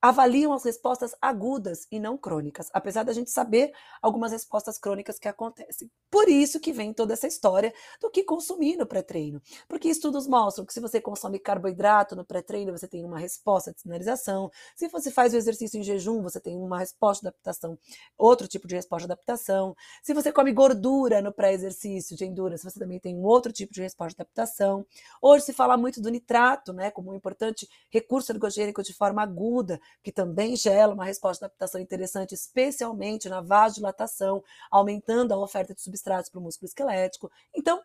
avaliam 0.00 0.52
as 0.52 0.64
respostas 0.64 1.14
agudas 1.20 1.86
e 1.90 1.98
não 1.98 2.16
crônicas, 2.16 2.68
apesar 2.72 3.02
da 3.02 3.12
gente 3.12 3.30
saber 3.30 3.72
algumas 4.00 4.32
respostas 4.32 4.78
crônicas 4.78 5.18
que 5.18 5.28
acontecem. 5.28 5.90
Por 6.10 6.28
isso 6.28 6.60
que 6.60 6.72
vem 6.72 6.92
toda 6.92 7.14
essa 7.14 7.26
história 7.26 7.72
do 8.00 8.10
que 8.10 8.22
consumir 8.22 8.76
no 8.76 8.86
pré-treino, 8.86 9.42
porque 9.68 9.88
estudos 9.88 10.26
mostram 10.26 10.64
que 10.64 10.72
se 10.72 10.80
você 10.80 11.00
consome 11.00 11.38
carboidrato 11.38 12.14
no 12.14 12.24
pré-treino, 12.24 12.72
você 12.72 12.86
tem 12.86 13.04
uma 13.04 13.18
resposta 13.18 13.72
de 13.72 13.80
sinalização, 13.80 14.50
se 14.76 14.88
você 14.88 15.10
faz 15.10 15.34
o 15.34 15.36
exercício 15.36 15.78
em 15.78 15.82
jejum, 15.82 16.22
você 16.22 16.40
tem 16.40 16.56
uma 16.56 16.78
resposta 16.78 17.22
de 17.22 17.28
adaptação, 17.28 17.78
outro 18.16 18.46
tipo 18.46 18.68
de 18.68 18.76
resposta 18.76 19.06
de 19.06 19.12
adaptação, 19.12 19.74
se 20.02 20.14
você 20.14 20.32
come 20.32 20.52
gordura 20.52 21.20
no 21.20 21.32
pré-exercício 21.32 22.16
de 22.16 22.24
endurance, 22.24 22.64
você 22.64 22.78
também 22.78 23.00
tem 23.00 23.16
um 23.16 23.24
outro 23.24 23.52
tipo 23.52 23.72
de 23.72 23.82
resposta 23.82 24.14
de 24.16 24.22
adaptação. 24.22 24.86
Hoje 25.20 25.46
se 25.46 25.52
fala 25.52 25.76
muito 25.76 26.00
do 26.00 26.08
nitrato, 26.08 26.72
né, 26.72 26.90
como 26.90 27.10
um 27.10 27.14
importante 27.14 27.68
recurso 27.90 28.32
ergogênico 28.32 28.82
de 28.82 28.94
forma 28.94 29.22
aguda, 29.22 29.80
que 30.02 30.12
também 30.12 30.56
gera 30.56 30.92
uma 30.92 31.04
resposta 31.04 31.40
de 31.40 31.46
adaptação 31.46 31.80
interessante, 31.80 32.34
especialmente 32.34 33.28
na 33.28 33.40
vasodilatação, 33.40 34.42
aumentando 34.70 35.32
a 35.32 35.38
oferta 35.38 35.74
de 35.74 35.82
substratos 35.82 36.30
para 36.30 36.38
o 36.38 36.42
músculo 36.42 36.68
esquelético. 36.68 37.30
Então, 37.54 37.82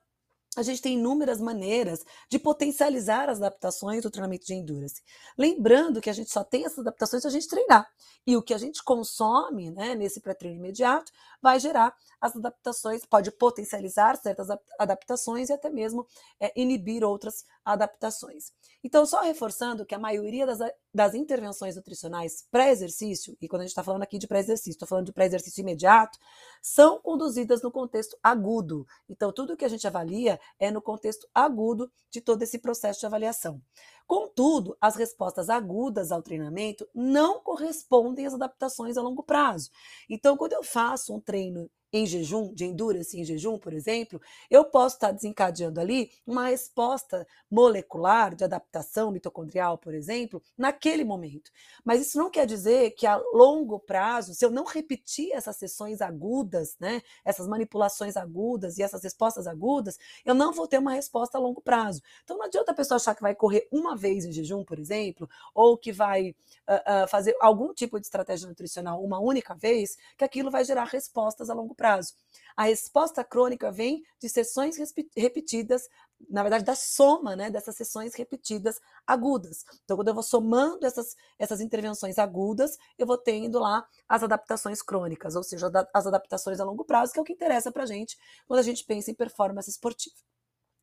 a 0.56 0.64
gente 0.64 0.82
tem 0.82 0.96
inúmeras 0.98 1.40
maneiras 1.40 2.04
de 2.30 2.38
potencializar 2.38 3.30
as 3.30 3.38
adaptações 3.38 4.04
do 4.04 4.12
treinamento 4.12 4.46
de 4.46 4.54
endurance. 4.54 5.02
Lembrando 5.38 6.02
que 6.02 6.10
a 6.10 6.14
gente 6.14 6.30
só 6.30 6.44
tem 6.44 6.66
essas 6.66 6.80
adaptações 6.80 7.22
se 7.22 7.28
a 7.28 7.32
gente 7.32 7.48
treinar. 7.48 7.90
E 8.28 8.36
o 8.36 8.42
que 8.42 8.54
a 8.54 8.58
gente 8.58 8.84
consome 8.84 9.72
né, 9.72 9.96
nesse 9.96 10.20
pré-treino 10.20 10.58
imediato 10.58 11.12
vai 11.42 11.60
gerar 11.60 11.96
as 12.20 12.36
adaptações, 12.36 13.06
pode 13.06 13.32
potencializar 13.32 14.16
certas 14.16 14.48
adaptações 14.80 15.50
e 15.50 15.54
até 15.54 15.70
mesmo 15.70 16.06
é, 16.40 16.52
inibir 16.56 17.04
outras 17.04 17.44
adaptações. 17.66 18.52
Então, 18.84 19.06
só 19.06 19.22
reforçando 19.22 19.86
que 19.86 19.96
a 19.96 20.00
maioria 20.00 20.46
das, 20.46 20.60
das 20.94 21.16
intervenções 21.16 21.76
nutricionais 21.76 22.46
pré-exercício, 22.52 23.36
e 23.42 23.48
quando 23.48 23.62
a 23.62 23.66
gente 23.66 23.72
está 23.72 23.84
falando 23.84 24.04
aqui 24.04 24.20
de 24.20 24.28
pré-exercício, 24.28 24.72
estou 24.72 24.88
falando 24.88 25.08
de 25.08 25.14
pré-exercício 25.14 25.62
imediato, 25.62 26.18
são 26.62 27.00
conduzidas 27.02 27.62
no 27.62 27.72
contexto 27.72 28.18
agudo. 28.22 28.86
Então, 29.10 29.34
tudo 29.34 29.58
que 29.58 29.66
a 29.66 29.70
gente 29.70 29.88
avalia 29.88 30.40
é 30.60 30.70
no 30.70 30.82
contexto 30.82 31.28
agudo 31.34 31.92
de 32.12 32.22
todo 32.22 32.42
esse 32.44 32.60
processo 32.60 33.00
de 33.00 33.06
avaliação. 33.06 33.62
Contudo, 34.12 34.76
as 34.82 34.98
respostas 34.98 35.50
agudas 35.50 36.12
ao 36.12 36.22
treinamento 36.22 36.86
não 36.94 37.40
correspondem 37.40 38.26
às 38.26 38.34
adaptações 38.34 38.98
a 38.98 39.02
longo 39.02 39.24
prazo. 39.24 39.70
Então, 40.10 40.36
quando 40.36 40.52
eu 40.52 40.62
faço 40.62 41.16
um 41.16 41.20
treino 41.22 41.72
em 41.94 42.06
jejum, 42.06 42.54
de 42.54 42.66
endurance 42.66 43.20
em 43.20 43.24
jejum, 43.24 43.58
por 43.58 43.74
exemplo, 43.74 44.22
eu 44.50 44.64
posso 44.66 44.96
estar 44.96 45.12
desencadeando 45.12 45.80
ali 45.80 46.12
uma 46.26 46.48
resposta 46.48 47.28
molecular 47.50 48.34
de 48.34 48.44
adaptação 48.44 49.12
mitocondrial, 49.12 49.78
por 49.78 49.94
exemplo, 49.94 50.42
naquele 50.58 51.04
momento. 51.04 51.52
Mas 51.84 52.02
isso 52.02 52.18
não 52.18 52.30
quer 52.30 52.46
dizer 52.46 52.92
que 52.92 53.06
a 53.06 53.18
longo 53.34 53.80
prazo, 53.80 54.34
se 54.34 54.46
eu 54.46 54.50
não 54.50 54.64
repetir 54.64 55.32
essas 55.34 55.58
sessões 55.58 56.02
agudas, 56.02 56.78
né, 56.80 57.02
essas 57.26 57.48
manipulações 57.48 58.16
agudas 58.16 58.78
e 58.78 58.84
essas 58.84 59.04
respostas 59.04 59.46
agudas, 59.46 60.00
eu 60.26 60.34
não 60.34 60.54
vou 60.54 60.68
ter 60.68 60.78
uma 60.78 60.94
resposta 60.94 61.38
a 61.38 61.42
longo 61.42 61.62
prazo. 61.62 62.02
Então 62.24 62.38
não 62.38 62.46
adianta 62.46 62.72
a 62.72 62.76
pessoa 62.76 62.96
achar 62.96 63.16
que 63.16 63.22
vai 63.22 63.36
correr 63.36 63.68
uma 63.72 63.96
vez 63.98 64.24
em 64.24 64.32
jejum, 64.32 64.64
por 64.64 64.80
exemplo, 64.80 65.30
ou 65.54 65.78
que 65.78 65.92
vai 65.92 66.30
uh, 66.30 67.04
uh, 67.04 67.08
fazer 67.08 67.36
algum 67.42 67.74
tipo 67.74 68.00
de 68.00 68.06
estratégia 68.06 68.48
nutricional 68.48 69.04
uma 69.04 69.20
única 69.20 69.54
vez, 69.54 69.98
que 70.18 70.24
aquilo 70.24 70.50
vai 70.50 70.64
gerar 70.64 70.86
respostas 70.86 71.50
a 71.50 71.54
longo 71.54 71.76
prazo 71.76 71.81
prazo. 71.82 72.14
A 72.56 72.66
resposta 72.66 73.24
crônica 73.24 73.72
vem 73.72 74.04
de 74.20 74.30
sessões 74.30 74.78
repetidas, 75.18 75.88
na 76.30 76.44
verdade, 76.44 76.64
da 76.64 76.76
soma 76.76 77.36
né, 77.36 77.50
dessas 77.50 77.76
sessões 77.76 78.14
repetidas 78.14 78.80
agudas. 79.08 79.64
Então, 79.84 79.98
quando 79.98 80.10
eu 80.10 80.14
vou 80.14 80.22
somando 80.22 80.86
essas, 80.86 81.16
essas 81.40 81.60
intervenções 81.60 82.20
agudas, 82.20 82.78
eu 83.00 83.08
vou 83.08 83.18
tendo 83.18 83.58
lá 83.58 83.84
as 84.08 84.22
adaptações 84.22 84.82
crônicas, 84.82 85.36
ou 85.36 85.44
seja, 85.44 85.72
as 85.94 86.06
adaptações 86.06 86.60
a 86.60 86.64
longo 86.64 86.86
prazo, 86.86 87.14
que 87.14 87.20
é 87.20 87.22
o 87.22 87.26
que 87.26 87.34
interessa 87.34 87.72
para 87.72 87.84
a 87.84 87.88
gente 87.88 88.16
quando 88.48 88.60
a 88.60 88.64
gente 88.64 88.86
pensa 88.86 89.10
em 89.10 89.16
performance 89.16 89.70
esportiva. 89.70 90.31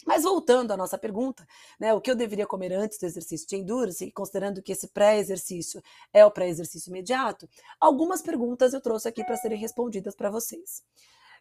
Mas 0.07 0.23
voltando 0.23 0.73
à 0.73 0.77
nossa 0.77 0.97
pergunta, 0.97 1.47
né, 1.79 1.93
o 1.93 2.01
que 2.01 2.11
eu 2.11 2.15
deveria 2.15 2.47
comer 2.47 2.73
antes 2.73 2.99
do 2.99 3.07
exercício 3.07 3.47
de 3.49 3.57
endurance, 3.57 4.11
considerando 4.13 4.63
que 4.63 4.73
esse 4.73 4.89
pré-exercício 4.89 5.83
é 6.13 6.25
o 6.25 6.31
pré-exercício 6.31 6.91
imediato, 6.91 7.49
algumas 7.81 8.23
perguntas 8.23 8.73
eu 8.73 8.81
trouxe 8.81 9.09
aqui 9.09 9.25
para 9.25 9.37
serem 9.37 9.59
respondidas 9.59 10.15
para 10.15 10.31
vocês. 10.31 10.83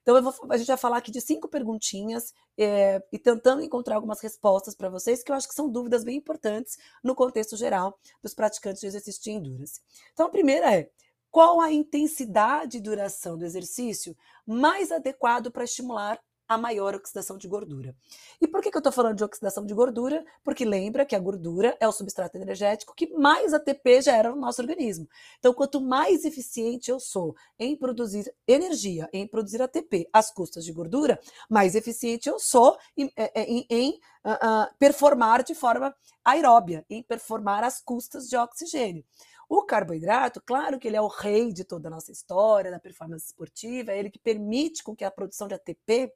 Então, 0.01 0.21
vou, 0.21 0.33
a 0.49 0.57
gente 0.57 0.67
vai 0.67 0.77
falar 0.77 0.97
aqui 0.97 1.11
de 1.11 1.19
cinco 1.19 1.49
perguntinhas 1.49 2.33
é, 2.57 3.03
e 3.11 3.19
tentando 3.19 3.61
encontrar 3.61 3.95
algumas 3.95 4.21
respostas 4.21 4.73
para 4.73 4.89
vocês, 4.89 5.21
que 5.21 5.29
eu 5.29 5.35
acho 5.35 5.49
que 5.49 5.53
são 5.53 5.69
dúvidas 5.69 6.03
bem 6.05 6.15
importantes 6.15 6.77
no 7.03 7.13
contexto 7.13 7.57
geral 7.57 7.99
dos 8.23 8.33
praticantes 8.33 8.79
de 8.79 8.87
exercício 8.87 9.21
de 9.21 9.31
endurance. 9.31 9.81
Então, 10.13 10.27
a 10.27 10.29
primeira 10.29 10.73
é: 10.73 10.89
qual 11.29 11.59
a 11.59 11.71
intensidade 11.71 12.77
e 12.77 12.81
duração 12.81 13.37
do 13.37 13.45
exercício 13.45 14.15
mais 14.45 14.91
adequado 14.93 15.51
para 15.51 15.65
estimular 15.65 16.19
a 16.47 16.57
maior 16.57 16.95
oxidação 16.95 17.37
de 17.37 17.47
gordura. 17.47 17.95
E 18.39 18.47
por 18.47 18.61
que, 18.61 18.71
que 18.71 18.77
eu 18.77 18.79
estou 18.79 18.91
falando 18.91 19.17
de 19.17 19.23
oxidação 19.23 19.65
de 19.65 19.73
gordura? 19.73 20.25
Porque 20.43 20.63
lembra 20.63 21.05
que 21.05 21.15
a 21.15 21.19
gordura 21.19 21.75
é 21.79 21.87
o 21.87 21.91
substrato 21.91 22.37
energético 22.37 22.95
que 22.95 23.13
mais 23.13 23.53
ATP 23.53 24.01
gera 24.01 24.29
no 24.29 24.37
nosso 24.37 24.61
organismo. 24.61 25.07
Então, 25.39 25.53
quanto 25.53 25.81
mais 25.81 26.25
eficiente 26.25 26.89
eu 26.89 26.99
sou 26.99 27.35
em 27.59 27.75
produzir 27.75 28.33
energia, 28.47 29.09
em 29.11 29.27
produzir 29.27 29.61
ATP 29.61 30.07
às 30.13 30.31
custas 30.31 30.63
de 30.63 30.71
gordura, 30.71 31.19
mais 31.49 31.75
eficiente 31.75 32.29
eu 32.29 32.39
sou 32.39 32.77
em, 32.95 33.11
é, 33.15 33.41
é, 33.41 33.43
em, 33.43 33.65
em 33.69 33.99
uh, 34.25 34.73
performar 34.79 35.43
de 35.43 35.53
forma 35.53 35.93
aeróbia, 36.23 36.85
em 36.89 37.03
performar 37.03 37.63
às 37.63 37.81
custas 37.81 38.27
de 38.27 38.37
oxigênio. 38.37 39.03
O 39.49 39.63
carboidrato, 39.63 40.41
claro 40.41 40.77
que 40.77 40.87
ele 40.87 40.97
é 40.97 41.01
o 41.01 41.07
rei 41.07 41.53
de 41.53 41.63
toda 41.63 41.87
a 41.87 41.91
nossa 41.91 42.11
história, 42.11 42.69
da 42.69 42.79
performance 42.79 43.27
esportiva, 43.27 43.93
é 43.93 43.99
ele 43.99 44.09
que 44.09 44.19
permite 44.19 44.83
com 44.83 44.93
que 44.93 45.05
a 45.05 45.11
produção 45.11 45.47
de 45.47 45.53
ATP 45.53 46.11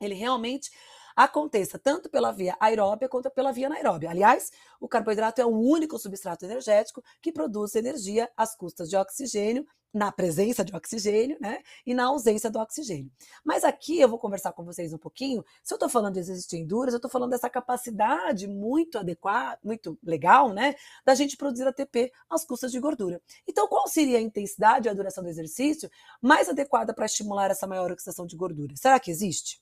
ele 0.00 0.14
realmente 0.14 0.70
aconteça 1.16 1.78
tanto 1.78 2.08
pela 2.08 2.32
via 2.32 2.56
aeróbia 2.60 3.08
quanto 3.08 3.30
pela 3.30 3.52
via 3.52 3.66
anaeróbia. 3.66 4.10
Aliás, 4.10 4.50
o 4.80 4.88
carboidrato 4.88 5.40
é 5.40 5.44
o 5.44 5.50
único 5.50 5.98
substrato 5.98 6.44
energético 6.44 7.02
que 7.20 7.32
produz 7.32 7.74
energia 7.74 8.30
às 8.36 8.56
custas 8.56 8.88
de 8.88 8.96
oxigênio, 8.96 9.66
na 9.92 10.12
presença 10.12 10.64
de 10.64 10.74
oxigênio, 10.74 11.36
né? 11.40 11.62
E 11.84 11.92
na 11.94 12.04
ausência 12.04 12.48
do 12.48 12.60
oxigênio. 12.60 13.10
Mas 13.44 13.64
aqui 13.64 14.00
eu 14.00 14.08
vou 14.08 14.18
conversar 14.18 14.52
com 14.52 14.64
vocês 14.64 14.92
um 14.92 14.98
pouquinho. 14.98 15.44
Se 15.64 15.74
eu 15.74 15.76
estou 15.76 15.88
falando 15.88 16.14
de 16.14 16.20
de 16.46 16.56
endurance, 16.56 16.94
eu 16.94 16.98
estou 16.98 17.10
falando 17.10 17.30
dessa 17.30 17.50
capacidade 17.50 18.46
muito 18.46 18.98
adequada, 18.98 19.58
muito 19.64 19.98
legal, 20.02 20.52
né? 20.52 20.76
Da 21.04 21.14
gente 21.14 21.36
produzir 21.36 21.66
ATP 21.66 22.12
às 22.28 22.44
custas 22.44 22.70
de 22.70 22.78
gordura. 22.78 23.20
Então, 23.48 23.66
qual 23.66 23.88
seria 23.88 24.18
a 24.18 24.20
intensidade 24.20 24.86
e 24.86 24.90
a 24.90 24.94
duração 24.94 25.24
do 25.24 25.30
exercício 25.30 25.90
mais 26.22 26.48
adequada 26.48 26.94
para 26.94 27.06
estimular 27.06 27.50
essa 27.50 27.66
maior 27.66 27.90
oxidação 27.90 28.26
de 28.26 28.36
gordura? 28.36 28.74
Será 28.76 29.00
que 29.00 29.10
existe? 29.10 29.60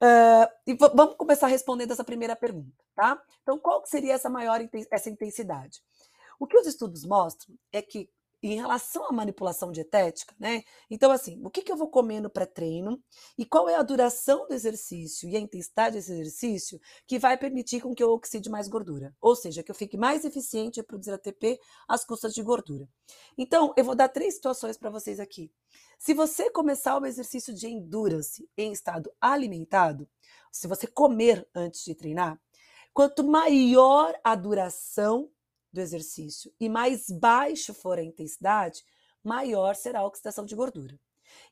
Uh, 0.00 0.46
e 0.66 0.74
vamos 0.74 1.16
começar 1.16 1.48
respondendo 1.48 1.92
essa 1.92 2.04
primeira 2.04 2.36
pergunta, 2.36 2.84
tá? 2.94 3.20
Então, 3.42 3.58
qual 3.58 3.84
seria 3.84 4.14
essa 4.14 4.30
maior 4.30 4.60
essa 4.90 5.10
intensidade? 5.10 5.80
O 6.38 6.46
que 6.46 6.56
os 6.56 6.66
estudos 6.66 7.04
mostram 7.04 7.56
é 7.72 7.82
que 7.82 8.08
em 8.42 8.54
relação 8.54 9.04
à 9.08 9.12
manipulação 9.12 9.72
dietética, 9.72 10.34
né? 10.38 10.62
Então, 10.88 11.10
assim, 11.10 11.40
o 11.44 11.50
que, 11.50 11.62
que 11.62 11.72
eu 11.72 11.76
vou 11.76 11.88
comer 11.88 12.20
no 12.20 12.30
pré-treino 12.30 13.02
e 13.36 13.44
qual 13.44 13.68
é 13.68 13.74
a 13.74 13.82
duração 13.82 14.46
do 14.46 14.54
exercício 14.54 15.28
e 15.28 15.36
a 15.36 15.40
intensidade 15.40 15.96
desse 15.96 16.12
exercício 16.12 16.80
que 17.06 17.18
vai 17.18 17.36
permitir 17.36 17.80
com 17.80 17.94
que 17.94 18.02
eu 18.02 18.10
oxide 18.10 18.48
mais 18.48 18.68
gordura, 18.68 19.14
ou 19.20 19.34
seja, 19.34 19.62
que 19.62 19.70
eu 19.70 19.74
fique 19.74 19.96
mais 19.96 20.24
eficiente 20.24 20.78
em 20.78 20.84
produzir 20.84 21.12
ATP 21.12 21.58
às 21.88 22.04
custas 22.04 22.32
de 22.32 22.42
gordura. 22.42 22.88
Então, 23.36 23.74
eu 23.76 23.84
vou 23.84 23.94
dar 23.94 24.08
três 24.08 24.34
situações 24.34 24.76
para 24.76 24.90
vocês 24.90 25.18
aqui. 25.18 25.50
Se 25.98 26.14
você 26.14 26.48
começar 26.50 26.96
o 26.96 27.06
exercício 27.06 27.52
de 27.52 27.66
endurance 27.66 28.48
em 28.56 28.72
estado 28.72 29.10
alimentado, 29.20 30.08
se 30.52 30.68
você 30.68 30.86
comer 30.86 31.48
antes 31.54 31.84
de 31.84 31.94
treinar, 31.94 32.40
quanto 32.94 33.24
maior 33.24 34.14
a 34.22 34.34
duração 34.34 35.28
do 35.72 35.80
exercício 35.80 36.52
e 36.58 36.68
mais 36.68 37.10
baixo 37.10 37.74
for 37.74 37.98
a 37.98 38.02
intensidade, 38.02 38.84
maior 39.22 39.74
será 39.74 40.00
a 40.00 40.06
oxidação 40.06 40.44
de 40.44 40.54
gordura. 40.54 40.98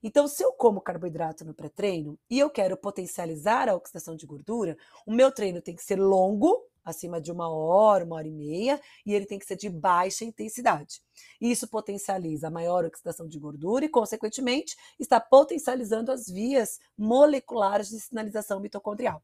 Então, 0.03 0.27
se 0.27 0.43
eu 0.43 0.53
como 0.53 0.81
carboidrato 0.81 1.45
no 1.45 1.55
pré-treino 1.55 2.19
e 2.31 2.39
eu 2.39 2.49
quero 2.51 2.77
potencializar 2.77 3.69
a 3.69 3.75
oxidação 3.75 4.17
de 4.17 4.27
gordura, 4.27 4.77
o 5.07 5.13
meu 5.13 5.31
treino 5.31 5.61
tem 5.61 5.75
que 5.75 5.85
ser 5.85 5.99
longo, 5.99 6.65
acima 6.85 7.21
de 7.21 7.33
uma 7.33 7.49
hora, 7.49 8.05
uma 8.05 8.17
hora 8.17 8.29
e 8.29 8.33
meia, 8.33 8.81
e 9.05 9.13
ele 9.13 9.27
tem 9.27 9.39
que 9.39 9.45
ser 9.45 9.57
de 9.57 9.69
baixa 9.69 10.25
intensidade. 10.25 11.03
Isso 11.41 11.67
potencializa 11.67 12.47
a 12.47 12.51
maior 12.51 12.85
oxidação 12.85 13.27
de 13.27 13.39
gordura 13.39 13.85
e, 13.85 13.89
consequentemente, 13.89 14.77
está 14.99 15.21
potencializando 15.21 16.13
as 16.13 16.27
vias 16.29 16.79
moleculares 16.97 17.89
de 17.89 17.99
sinalização 17.99 18.61
mitocondrial. 18.61 19.23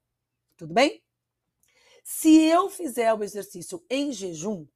Tudo 0.56 0.74
bem? 0.74 1.00
Se 2.02 2.44
eu 2.46 2.68
fizer 2.68 3.14
o 3.14 3.22
exercício 3.22 3.82
em 3.88 4.12
jejum, 4.12 4.66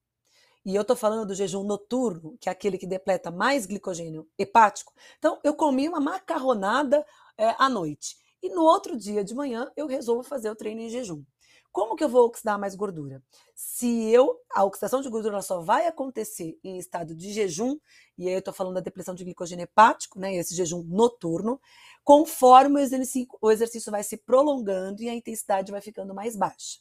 e 0.67 0.75
eu 0.75 0.83
estou 0.83 0.97
falando 0.97 1.29
do 1.29 1.35
jejum 1.35 1.63
noturno, 1.63 2.37
que 2.41 2.49
é 2.49 2.53
aquele 2.53 2.77
que 2.77 2.89
depleta 2.89 3.31
mais 3.31 3.67
glicogênio 3.67 4.29
hepático. 4.37 4.93
Então, 5.17 5.39
eu 5.45 5.55
comi 5.55 5.89
uma 5.89 6.01
macarronada 6.01 7.07
é, 7.39 7.55
à 7.57 7.69
noite. 7.69 8.17
E 8.43 8.49
no 8.49 8.63
outro 8.63 8.97
dia 8.97 9.23
de 9.23 9.33
manhã, 9.33 9.71
eu 9.77 9.87
resolvo 9.87 10.25
fazer 10.25 10.51
o 10.51 10.57
treino 10.57 10.81
em 10.81 10.91
jejum. 10.91 11.23
Como 11.71 11.95
que 11.95 12.03
eu 12.03 12.09
vou 12.09 12.25
oxidar 12.25 12.59
mais 12.59 12.75
gordura? 12.75 13.23
Se 13.55 14.11
eu, 14.11 14.41
a 14.53 14.65
oxidação 14.65 15.01
de 15.01 15.09
gordura 15.09 15.41
só 15.41 15.61
vai 15.61 15.87
acontecer 15.87 16.59
em 16.65 16.79
estado 16.79 17.15
de 17.15 17.33
jejum, 17.33 17.79
e 18.19 18.27
aí 18.27 18.35
eu 18.35 18.41
estou 18.41 18.53
falando 18.53 18.75
da 18.75 18.81
depressão 18.81 19.15
de 19.15 19.23
glicogênio 19.23 19.63
hepático, 19.63 20.19
né, 20.19 20.35
esse 20.35 20.53
jejum 20.53 20.83
noturno, 20.83 21.61
conforme 22.03 22.81
o 22.81 22.83
exercício, 22.83 23.29
o 23.41 23.53
exercício 23.53 23.93
vai 23.93 24.03
se 24.03 24.17
prolongando 24.17 25.01
e 25.01 25.09
a 25.09 25.15
intensidade 25.15 25.71
vai 25.71 25.81
ficando 25.81 26.13
mais 26.13 26.35
baixa. 26.35 26.81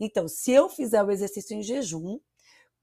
Então, 0.00 0.26
se 0.26 0.52
eu 0.52 0.70
fizer 0.70 1.02
o 1.02 1.10
exercício 1.10 1.54
em 1.54 1.62
jejum, 1.62 2.18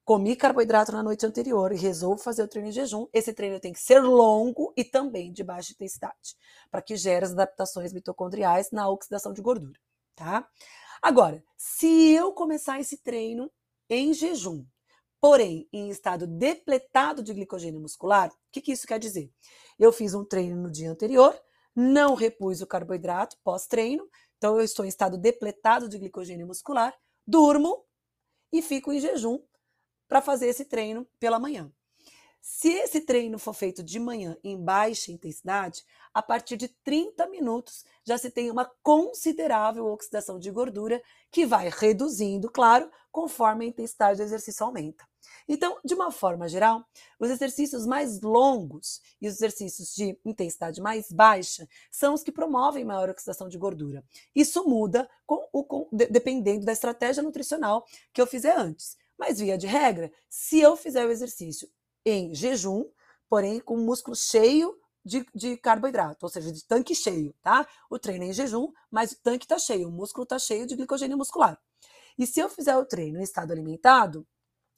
comi 0.06 0.36
carboidrato 0.36 0.92
na 0.92 1.02
noite 1.02 1.26
anterior 1.26 1.72
e 1.72 1.78
resolvo 1.78 2.22
fazer 2.22 2.44
o 2.44 2.48
treino 2.48 2.70
em 2.70 2.74
jejum, 2.74 3.08
esse 3.14 3.34
treino 3.34 3.60
tem 3.60 3.72
que 3.72 3.80
ser 3.80 4.02
longo 4.02 4.74
e 4.76 4.84
também 4.84 5.32
de 5.32 5.44
baixa 5.44 5.72
intensidade, 5.72 6.36
para 6.70 6.82
que 6.82 6.98
gere 6.98 7.26
as 7.26 7.32
adaptações 7.32 7.94
mitocondriais 7.94 8.70
na 8.72 8.90
oxidação 8.90 9.32
de 9.32 9.42
gordura, 9.42 9.80
tá? 10.16 10.48
Agora, 11.02 11.44
se 11.58 12.12
eu 12.12 12.34
começar 12.34 12.80
esse 12.80 12.98
treino 12.98 13.50
em 13.90 14.14
jejum, 14.14 14.66
porém 15.22 15.68
em 15.72 15.90
estado 15.90 16.28
depletado 16.28 17.24
de 17.24 17.34
glicogênio 17.34 17.80
muscular, 17.80 18.30
o 18.30 18.34
que, 18.52 18.62
que 18.62 18.74
isso 18.74 18.86
quer 18.86 19.00
dizer? 19.00 19.32
Eu 19.80 19.94
fiz 19.94 20.14
um 20.14 20.26
treino 20.26 20.62
no 20.62 20.72
dia 20.72 20.92
anterior, 20.92 21.38
não 21.74 22.14
repus 22.14 22.62
o 22.62 22.68
carboidrato 22.68 23.38
pós-treino, 23.44 24.08
então 24.38 24.58
eu 24.58 24.64
estou 24.64 24.84
em 24.84 24.90
estado 24.90 25.18
depletado 25.18 25.88
de 25.88 25.98
glicogênio 25.98 26.46
muscular, 26.46 26.94
durmo 27.26 27.86
e 28.52 28.62
fico 28.62 28.92
em 28.92 29.00
jejum 29.00 29.40
para 30.08 30.22
fazer 30.22 30.48
esse 30.48 30.66
treino 30.66 31.08
pela 31.20 31.40
manhã. 31.40 31.72
Se 32.46 32.68
esse 32.68 33.00
treino 33.00 33.40
for 33.40 33.54
feito 33.54 33.82
de 33.82 33.98
manhã 33.98 34.36
em 34.44 34.62
baixa 34.62 35.14
intensidade, 35.14 35.82
a 36.14 36.22
partir 36.22 36.58
de 36.58 36.68
30 36.68 37.26
minutos 37.30 37.86
já 38.04 38.18
se 38.18 38.30
tem 38.30 38.52
uma 38.52 38.70
considerável 38.84 39.86
oxidação 39.86 40.38
de 40.38 40.52
gordura 40.52 41.02
que 41.32 41.46
vai 41.46 41.70
reduzindo, 41.70 42.52
claro, 42.52 42.92
conforme 43.14 43.64
a 43.64 43.68
intensidade 43.70 44.18
do 44.18 44.24
exercício 44.24 44.66
aumenta. 44.66 45.08
Então, 45.48 45.80
de 45.86 45.94
uma 45.94 46.12
forma 46.12 46.48
geral, 46.50 46.86
os 47.18 47.30
exercícios 47.30 47.86
mais 47.86 48.20
longos 48.20 49.02
e 49.22 49.28
os 49.28 49.36
exercícios 49.36 49.96
de 49.96 50.20
intensidade 50.26 50.82
mais 50.82 51.12
baixa 51.14 51.66
são 51.90 52.14
os 52.14 52.24
que 52.24 52.32
promovem 52.32 52.84
maior 52.84 53.10
oxidação 53.10 53.48
de 53.48 53.58
gordura. 53.58 54.04
Isso 54.36 54.68
muda 54.68 55.10
com 55.26 55.48
o, 55.54 55.64
com, 55.64 55.88
dependendo 55.92 56.66
da 56.66 56.74
estratégia 56.74 57.24
nutricional 57.24 57.86
que 58.12 58.22
eu 58.22 58.28
fizer 58.28 58.58
antes. 58.58 58.98
Mas, 59.18 59.40
via 59.40 59.58
de 59.58 59.68
regra, 59.68 60.12
se 60.30 60.60
eu 60.60 60.76
fizer 60.76 61.06
o 61.06 61.12
exercício 61.12 61.70
em 62.06 62.34
jejum, 62.34 62.86
porém 63.30 63.60
com 63.60 63.76
o 63.76 63.86
músculo 63.86 64.16
cheio 64.16 64.78
de, 65.06 65.26
de, 65.34 65.58
carboidrato, 65.58 66.26
ou 66.26 66.30
seja, 66.30 66.52
de 66.52 66.64
tanque 66.66 66.96
cheio, 66.96 67.34
tá? 67.42 67.68
O 67.90 68.00
treino 68.00 68.24
é 68.24 68.28
em 68.28 68.34
jejum, 68.34 68.72
mas 68.90 69.12
o 69.12 69.22
tanque 69.22 69.46
está 69.46 69.60
cheio, 69.60 69.88
o 69.88 69.92
músculo 69.92 70.24
está 70.24 70.40
cheio 70.40 70.66
de 70.66 70.76
glicogênio 70.76 71.18
muscular. 71.18 71.60
E 72.18 72.26
se 72.26 72.40
eu 72.40 72.48
fizer 72.48 72.78
o 72.78 72.86
treino 72.86 73.20
em 73.20 73.24
estado 73.24 73.52
alimentado, 73.52 74.26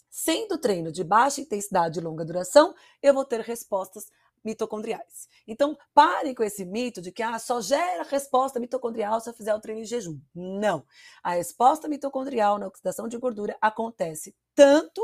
sendo 0.09 0.57
treino 0.57 0.91
de 0.91 1.03
baixa 1.03 1.41
intensidade 1.41 1.99
e 1.99 2.01
longa 2.01 2.23
duração, 2.23 2.73
eu 3.03 3.13
vou 3.13 3.25
ter 3.25 3.41
respostas 3.41 4.09
mitocondriais. 4.45 5.27
Então, 5.47 5.77
parem 5.93 6.33
com 6.33 6.43
esse 6.43 6.63
mito 6.63 7.01
de 7.01 7.11
que 7.11 7.23
ah, 7.23 7.37
só 7.39 7.59
gera 7.61 8.03
resposta 8.03 8.59
mitocondrial 8.59 9.19
se 9.19 9.29
eu 9.29 9.33
fizer 9.33 9.53
o 9.53 9.59
treino 9.59 9.81
em 9.81 9.85
jejum. 9.85 10.19
Não. 10.33 10.85
A 11.23 11.31
resposta 11.31 11.87
mitocondrial 11.87 12.57
na 12.57 12.67
oxidação 12.67 13.07
de 13.07 13.17
gordura 13.17 13.57
acontece 13.59 14.35
tanto 14.53 15.01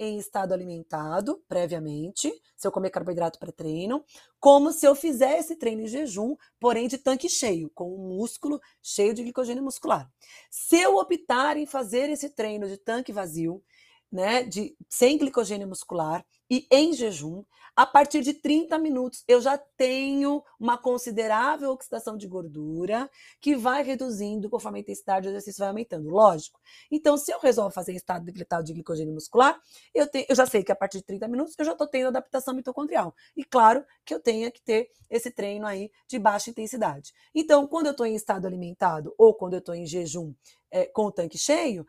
em 0.00 0.16
estado 0.16 0.54
alimentado 0.54 1.44
previamente, 1.46 2.32
se 2.56 2.66
eu 2.66 2.72
comer 2.72 2.88
carboidrato 2.88 3.38
pré-treino, 3.38 4.02
como 4.38 4.72
se 4.72 4.86
eu 4.86 4.94
fizesse 4.94 5.56
treino 5.56 5.82
em 5.82 5.86
jejum, 5.86 6.36
porém 6.58 6.88
de 6.88 6.96
tanque 6.96 7.28
cheio, 7.28 7.70
com 7.74 7.94
um 7.94 8.16
músculo 8.16 8.58
cheio 8.82 9.12
de 9.12 9.22
glicogênio 9.22 9.62
muscular. 9.62 10.10
Se 10.50 10.80
eu 10.80 10.96
optar 10.96 11.58
em 11.58 11.66
fazer 11.66 12.08
esse 12.08 12.30
treino 12.30 12.66
de 12.66 12.78
tanque 12.78 13.12
vazio, 13.12 13.62
né, 14.10 14.42
de 14.42 14.76
sem 14.88 15.16
glicogênio 15.16 15.68
muscular 15.68 16.24
e 16.50 16.66
em 16.70 16.92
jejum, 16.92 17.44
a 17.76 17.86
partir 17.86 18.22
de 18.22 18.34
30 18.34 18.76
minutos 18.78 19.22
eu 19.28 19.40
já 19.40 19.56
tenho 19.56 20.42
uma 20.58 20.76
considerável 20.76 21.70
oxidação 21.70 22.16
de 22.16 22.26
gordura 22.26 23.08
que 23.40 23.54
vai 23.54 23.82
reduzindo 23.82 24.50
conforme 24.50 24.78
a 24.78 24.80
intensidade 24.80 25.26
do 25.26 25.30
exercício 25.30 25.60
vai 25.60 25.68
aumentando, 25.68 26.10
lógico. 26.10 26.60
Então, 26.90 27.16
se 27.16 27.32
eu 27.32 27.38
resolvo 27.38 27.70
fazer 27.70 27.94
estado 27.94 28.24
depletado 28.24 28.64
de 28.64 28.72
glicogênio 28.72 29.14
muscular, 29.14 29.58
eu, 29.94 30.06
te, 30.06 30.26
eu 30.28 30.34
já 30.34 30.44
sei 30.44 30.64
que 30.64 30.72
a 30.72 30.76
partir 30.76 30.98
de 30.98 31.04
30 31.04 31.28
minutos 31.28 31.54
eu 31.56 31.64
já 31.64 31.72
estou 31.72 31.86
tendo 31.86 32.08
adaptação 32.08 32.52
mitocondrial. 32.52 33.14
E 33.36 33.44
claro 33.44 33.84
que 34.04 34.12
eu 34.12 34.20
tenho 34.20 34.50
que 34.50 34.60
ter 34.60 34.90
esse 35.08 35.30
treino 35.30 35.66
aí 35.66 35.90
de 36.08 36.18
baixa 36.18 36.50
intensidade. 36.50 37.12
Então, 37.34 37.66
quando 37.66 37.86
eu 37.86 37.92
estou 37.92 38.06
em 38.06 38.14
estado 38.14 38.46
alimentado 38.46 39.14
ou 39.16 39.34
quando 39.34 39.54
eu 39.54 39.60
estou 39.60 39.74
em 39.74 39.86
jejum 39.86 40.34
é, 40.70 40.86
com 40.86 41.06
o 41.06 41.12
tanque 41.12 41.38
cheio, 41.38 41.86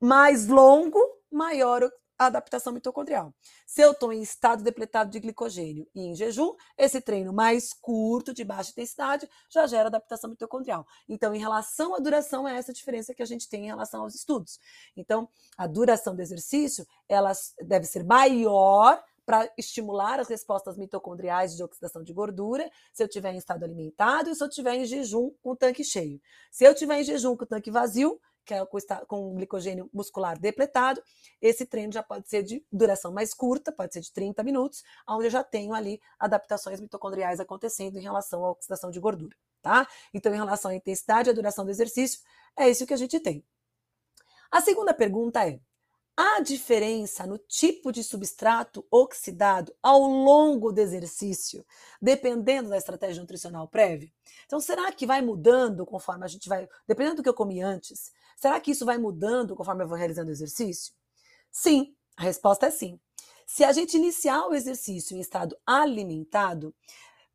mais 0.00 0.48
longo, 0.48 0.98
maior 1.34 1.90
a 2.18 2.26
adaptação 2.26 2.72
mitocondrial. 2.72 3.34
Se 3.66 3.82
eu 3.82 3.92
estou 3.92 4.12
em 4.12 4.22
estado 4.22 4.62
depletado 4.62 5.10
de 5.10 5.18
glicogênio 5.18 5.86
e 5.94 6.02
em 6.02 6.14
jejum, 6.14 6.54
esse 6.78 7.00
treino 7.00 7.32
mais 7.32 7.72
curto, 7.72 8.32
de 8.32 8.44
baixa 8.44 8.70
intensidade, 8.70 9.28
já 9.50 9.66
gera 9.66 9.88
adaptação 9.88 10.30
mitocondrial. 10.30 10.86
Então, 11.08 11.34
em 11.34 11.38
relação 11.38 11.94
à 11.94 11.98
duração, 11.98 12.46
é 12.46 12.56
essa 12.56 12.72
diferença 12.72 13.14
que 13.14 13.22
a 13.22 13.26
gente 13.26 13.48
tem 13.48 13.64
em 13.64 13.66
relação 13.66 14.02
aos 14.02 14.14
estudos. 14.14 14.60
Então, 14.96 15.28
a 15.56 15.66
duração 15.66 16.14
do 16.14 16.22
exercício, 16.22 16.86
ela 17.08 17.32
deve 17.60 17.86
ser 17.86 18.04
maior 18.04 19.02
para 19.26 19.50
estimular 19.56 20.20
as 20.20 20.28
respostas 20.28 20.76
mitocondriais 20.76 21.56
de 21.56 21.64
oxidação 21.64 22.02
de 22.02 22.12
gordura, 22.12 22.70
se 22.92 23.02
eu 23.02 23.06
estiver 23.06 23.32
em 23.32 23.38
estado 23.38 23.64
alimentado 23.64 24.28
e 24.28 24.34
se 24.34 24.44
eu 24.44 24.48
estiver 24.48 24.74
em 24.74 24.84
jejum 24.84 25.30
com 25.42 25.52
o 25.52 25.56
tanque 25.56 25.82
cheio. 25.82 26.20
Se 26.50 26.64
eu 26.64 26.72
estiver 26.72 27.00
em 27.00 27.04
jejum 27.04 27.34
com 27.34 27.44
o 27.44 27.46
tanque 27.46 27.70
vazio, 27.70 28.20
que 28.44 28.54
é 28.54 28.64
com 29.06 29.30
o 29.30 29.34
glicogênio 29.34 29.88
muscular 29.92 30.38
depletado, 30.38 31.02
esse 31.40 31.66
treino 31.66 31.92
já 31.92 32.02
pode 32.02 32.28
ser 32.28 32.42
de 32.42 32.64
duração 32.70 33.12
mais 33.12 33.32
curta, 33.32 33.72
pode 33.72 33.92
ser 33.94 34.00
de 34.00 34.12
30 34.12 34.42
minutos, 34.42 34.82
onde 35.08 35.26
eu 35.26 35.30
já 35.30 35.42
tenho 35.42 35.72
ali 35.72 36.00
adaptações 36.18 36.80
mitocondriais 36.80 37.40
acontecendo 37.40 37.96
em 37.96 38.02
relação 38.02 38.44
à 38.44 38.50
oxidação 38.50 38.90
de 38.90 39.00
gordura, 39.00 39.36
tá? 39.62 39.86
Então, 40.12 40.32
em 40.32 40.36
relação 40.36 40.70
à 40.70 40.74
intensidade 40.74 41.28
e 41.28 41.32
à 41.32 41.34
duração 41.34 41.64
do 41.64 41.70
exercício, 41.70 42.20
é 42.56 42.68
isso 42.68 42.86
que 42.86 42.94
a 42.94 42.98
gente 42.98 43.18
tem. 43.20 43.44
A 44.50 44.60
segunda 44.60 44.94
pergunta 44.94 45.46
é: 45.48 45.58
Há 46.16 46.40
diferença 46.40 47.26
no 47.26 47.36
tipo 47.38 47.90
de 47.90 48.04
substrato 48.04 48.86
oxidado 48.88 49.74
ao 49.82 50.00
longo 50.00 50.70
do 50.70 50.80
exercício, 50.80 51.66
dependendo 52.00 52.68
da 52.68 52.76
estratégia 52.76 53.20
nutricional 53.20 53.66
prévia? 53.66 54.12
Então, 54.46 54.60
será 54.60 54.92
que 54.92 55.06
vai 55.06 55.20
mudando 55.20 55.84
conforme 55.84 56.24
a 56.24 56.28
gente 56.28 56.48
vai, 56.48 56.68
dependendo 56.86 57.16
do 57.16 57.22
que 57.24 57.28
eu 57.28 57.34
comi 57.34 57.60
antes? 57.60 58.12
Será 58.36 58.60
que 58.60 58.70
isso 58.70 58.84
vai 58.84 58.96
mudando 58.96 59.56
conforme 59.56 59.82
eu 59.82 59.88
vou 59.88 59.98
realizando 59.98 60.28
o 60.28 60.32
exercício? 60.32 60.94
Sim, 61.50 61.96
a 62.16 62.22
resposta 62.22 62.66
é 62.66 62.70
sim. 62.70 63.00
Se 63.44 63.64
a 63.64 63.72
gente 63.72 63.96
iniciar 63.96 64.46
o 64.46 64.54
exercício 64.54 65.16
em 65.16 65.20
estado 65.20 65.56
alimentado, 65.66 66.72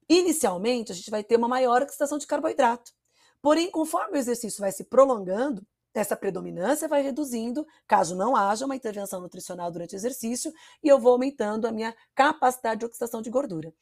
inicialmente 0.07 0.93
a 0.93 0.95
gente 0.95 1.11
vai 1.11 1.23
ter 1.23 1.35
uma 1.35 1.49
maior 1.49 1.81
oxidação 1.81 2.17
de 2.17 2.25
carboidrato. 2.25 2.93
Porém, 3.41 3.69
conforme 3.69 4.17
o 4.17 4.19
exercício 4.19 4.61
vai 4.61 4.71
se 4.71 4.85
prolongando, 4.85 5.65
essa 5.93 6.15
predominância 6.15 6.87
vai 6.87 7.01
reduzindo, 7.01 7.65
caso 7.87 8.15
não 8.15 8.35
haja 8.35 8.65
uma 8.65 8.75
intervenção 8.75 9.21
nutricional 9.21 9.71
durante 9.71 9.95
o 9.95 9.97
exercício, 9.97 10.53
e 10.83 10.87
eu 10.87 10.99
vou 10.99 11.13
aumentando 11.13 11.67
a 11.67 11.71
minha 11.71 11.95
capacidade 12.13 12.79
de 12.79 12.85
oxidação 12.85 13.21
de 13.21 13.29
gordura. 13.29 13.73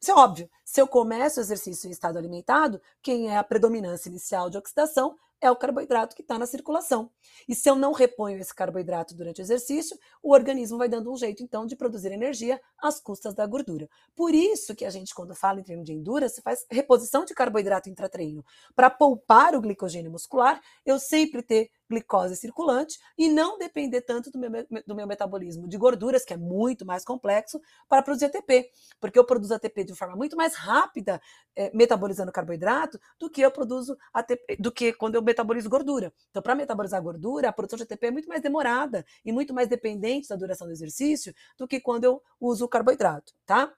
Isso 0.00 0.10
é 0.10 0.14
óbvio. 0.14 0.48
Se 0.64 0.80
eu 0.80 0.86
começo 0.86 1.40
o 1.40 1.42
exercício 1.42 1.88
em 1.88 1.90
estado 1.90 2.18
alimentado, 2.18 2.80
quem 3.02 3.28
é 3.28 3.36
a 3.36 3.44
predominância 3.44 4.08
inicial 4.08 4.48
de 4.48 4.58
oxidação 4.58 5.16
é 5.40 5.50
o 5.50 5.56
carboidrato 5.56 6.14
que 6.14 6.22
está 6.22 6.38
na 6.38 6.46
circulação. 6.46 7.10
E 7.48 7.54
se 7.54 7.68
eu 7.68 7.74
não 7.74 7.92
reponho 7.92 8.38
esse 8.38 8.54
carboidrato 8.54 9.14
durante 9.14 9.40
o 9.40 9.42
exercício, 9.42 9.98
o 10.22 10.32
organismo 10.32 10.78
vai 10.78 10.88
dando 10.88 11.12
um 11.12 11.16
jeito, 11.16 11.42
então, 11.42 11.66
de 11.66 11.76
produzir 11.76 12.12
energia 12.12 12.60
às 12.78 13.00
custas 13.00 13.34
da 13.34 13.46
gordura. 13.46 13.88
Por 14.14 14.34
isso 14.34 14.74
que 14.74 14.84
a 14.84 14.90
gente, 14.90 15.14
quando 15.14 15.34
fala 15.34 15.60
em 15.60 15.62
treino 15.62 15.84
de 15.84 15.92
endurance, 15.92 16.40
faz 16.42 16.66
reposição 16.70 17.24
de 17.24 17.34
carboidrato 17.34 17.88
intratreino. 17.88 18.44
Para 18.74 18.90
poupar 18.90 19.54
o 19.54 19.60
glicogênio 19.60 20.10
muscular, 20.10 20.60
eu 20.84 20.98
sempre 20.98 21.42
ter 21.42 21.70
glicose 21.88 22.36
circulante 22.36 22.98
e 23.16 23.28
não 23.28 23.58
depender 23.58 24.00
tanto 24.00 24.30
do 24.30 24.38
meu, 24.38 24.50
do 24.86 24.94
meu 24.94 25.06
metabolismo 25.06 25.68
de 25.68 25.76
gorduras, 25.76 26.24
que 26.24 26.34
é 26.34 26.36
muito 26.36 26.84
mais 26.84 27.04
complexo, 27.04 27.60
para 27.88 28.02
produzir 28.02 28.26
ATP. 28.26 28.70
Porque 29.00 29.18
eu 29.18 29.24
produzo 29.24 29.54
ATP 29.54 29.84
de 29.84 29.94
forma 29.94 30.16
muito 30.16 30.36
mais 30.36 30.54
rápida, 30.54 31.20
é, 31.54 31.70
metabolizando 31.74 32.32
carboidrato, 32.32 32.98
do 33.18 33.30
que 33.30 33.40
eu 33.40 33.50
produzo 33.50 33.96
ATP, 34.12 34.56
do 34.56 34.72
que 34.72 34.92
quando 34.92 35.14
eu 35.14 35.22
metabolizo 35.26 35.68
gordura. 35.68 36.12
Então, 36.30 36.42
para 36.42 36.54
metabolizar 36.54 37.02
gordura, 37.02 37.48
a 37.48 37.52
produção 37.52 37.76
de 37.76 37.82
ATP 37.82 38.06
é 38.06 38.10
muito 38.10 38.28
mais 38.28 38.40
demorada 38.40 39.04
e 39.24 39.32
muito 39.32 39.52
mais 39.52 39.68
dependente 39.68 40.28
da 40.28 40.36
duração 40.36 40.66
do 40.66 40.72
exercício 40.72 41.34
do 41.58 41.68
que 41.68 41.80
quando 41.80 42.04
eu 42.04 42.22
uso 42.40 42.64
o 42.64 42.68
carboidrato, 42.68 43.32
tá? 43.44 43.72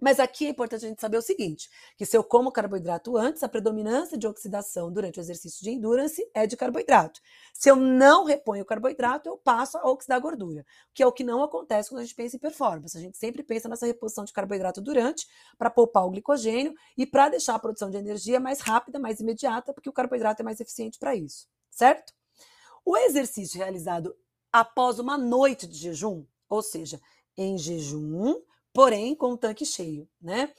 Mas 0.00 0.20
aqui 0.20 0.46
é 0.46 0.50
importante 0.50 0.84
a 0.84 0.88
gente 0.88 1.00
saber 1.00 1.16
o 1.16 1.22
seguinte: 1.22 1.68
que 1.96 2.06
se 2.06 2.16
eu 2.16 2.22
como 2.22 2.52
carboidrato 2.52 3.16
antes, 3.16 3.42
a 3.42 3.48
predominância 3.48 4.16
de 4.16 4.26
oxidação 4.26 4.92
durante 4.92 5.18
o 5.18 5.20
exercício 5.20 5.62
de 5.62 5.70
endurance 5.70 6.24
é 6.32 6.46
de 6.46 6.56
carboidrato. 6.56 7.20
Se 7.52 7.68
eu 7.68 7.74
não 7.74 8.24
reponho 8.24 8.62
o 8.62 8.66
carboidrato, 8.66 9.28
eu 9.28 9.36
passo 9.36 9.76
a 9.78 9.90
oxidar 9.90 10.18
a 10.18 10.20
gordura, 10.20 10.64
que 10.94 11.02
é 11.02 11.06
o 11.06 11.12
que 11.12 11.24
não 11.24 11.42
acontece 11.42 11.88
quando 11.88 12.00
a 12.00 12.04
gente 12.04 12.14
pensa 12.14 12.36
em 12.36 12.38
performance. 12.38 12.96
A 12.96 13.00
gente 13.00 13.18
sempre 13.18 13.42
pensa 13.42 13.68
nessa 13.68 13.86
reposição 13.86 14.24
de 14.24 14.32
carboidrato 14.32 14.80
durante, 14.80 15.26
para 15.56 15.68
poupar 15.68 16.06
o 16.06 16.10
glicogênio 16.10 16.74
e 16.96 17.04
para 17.04 17.28
deixar 17.28 17.56
a 17.56 17.58
produção 17.58 17.90
de 17.90 17.96
energia 17.96 18.38
mais 18.38 18.60
rápida, 18.60 18.98
mais 18.98 19.18
imediata, 19.18 19.74
porque 19.74 19.90
o 19.90 19.92
carboidrato 19.92 20.42
é 20.42 20.44
mais 20.44 20.60
eficiente 20.60 20.98
para 20.98 21.16
isso, 21.16 21.48
certo? 21.70 22.12
O 22.84 22.96
exercício 22.96 23.58
realizado 23.58 24.16
após 24.52 24.98
uma 24.98 25.18
noite 25.18 25.66
de 25.66 25.76
jejum, 25.76 26.24
ou 26.48 26.62
seja, 26.62 27.00
em 27.36 27.58
jejum, 27.58 28.40
porém 28.78 29.12
com 29.12 29.32
o 29.32 29.36
tanque 29.36 29.66
cheio, 29.66 30.08
né? 30.22 30.54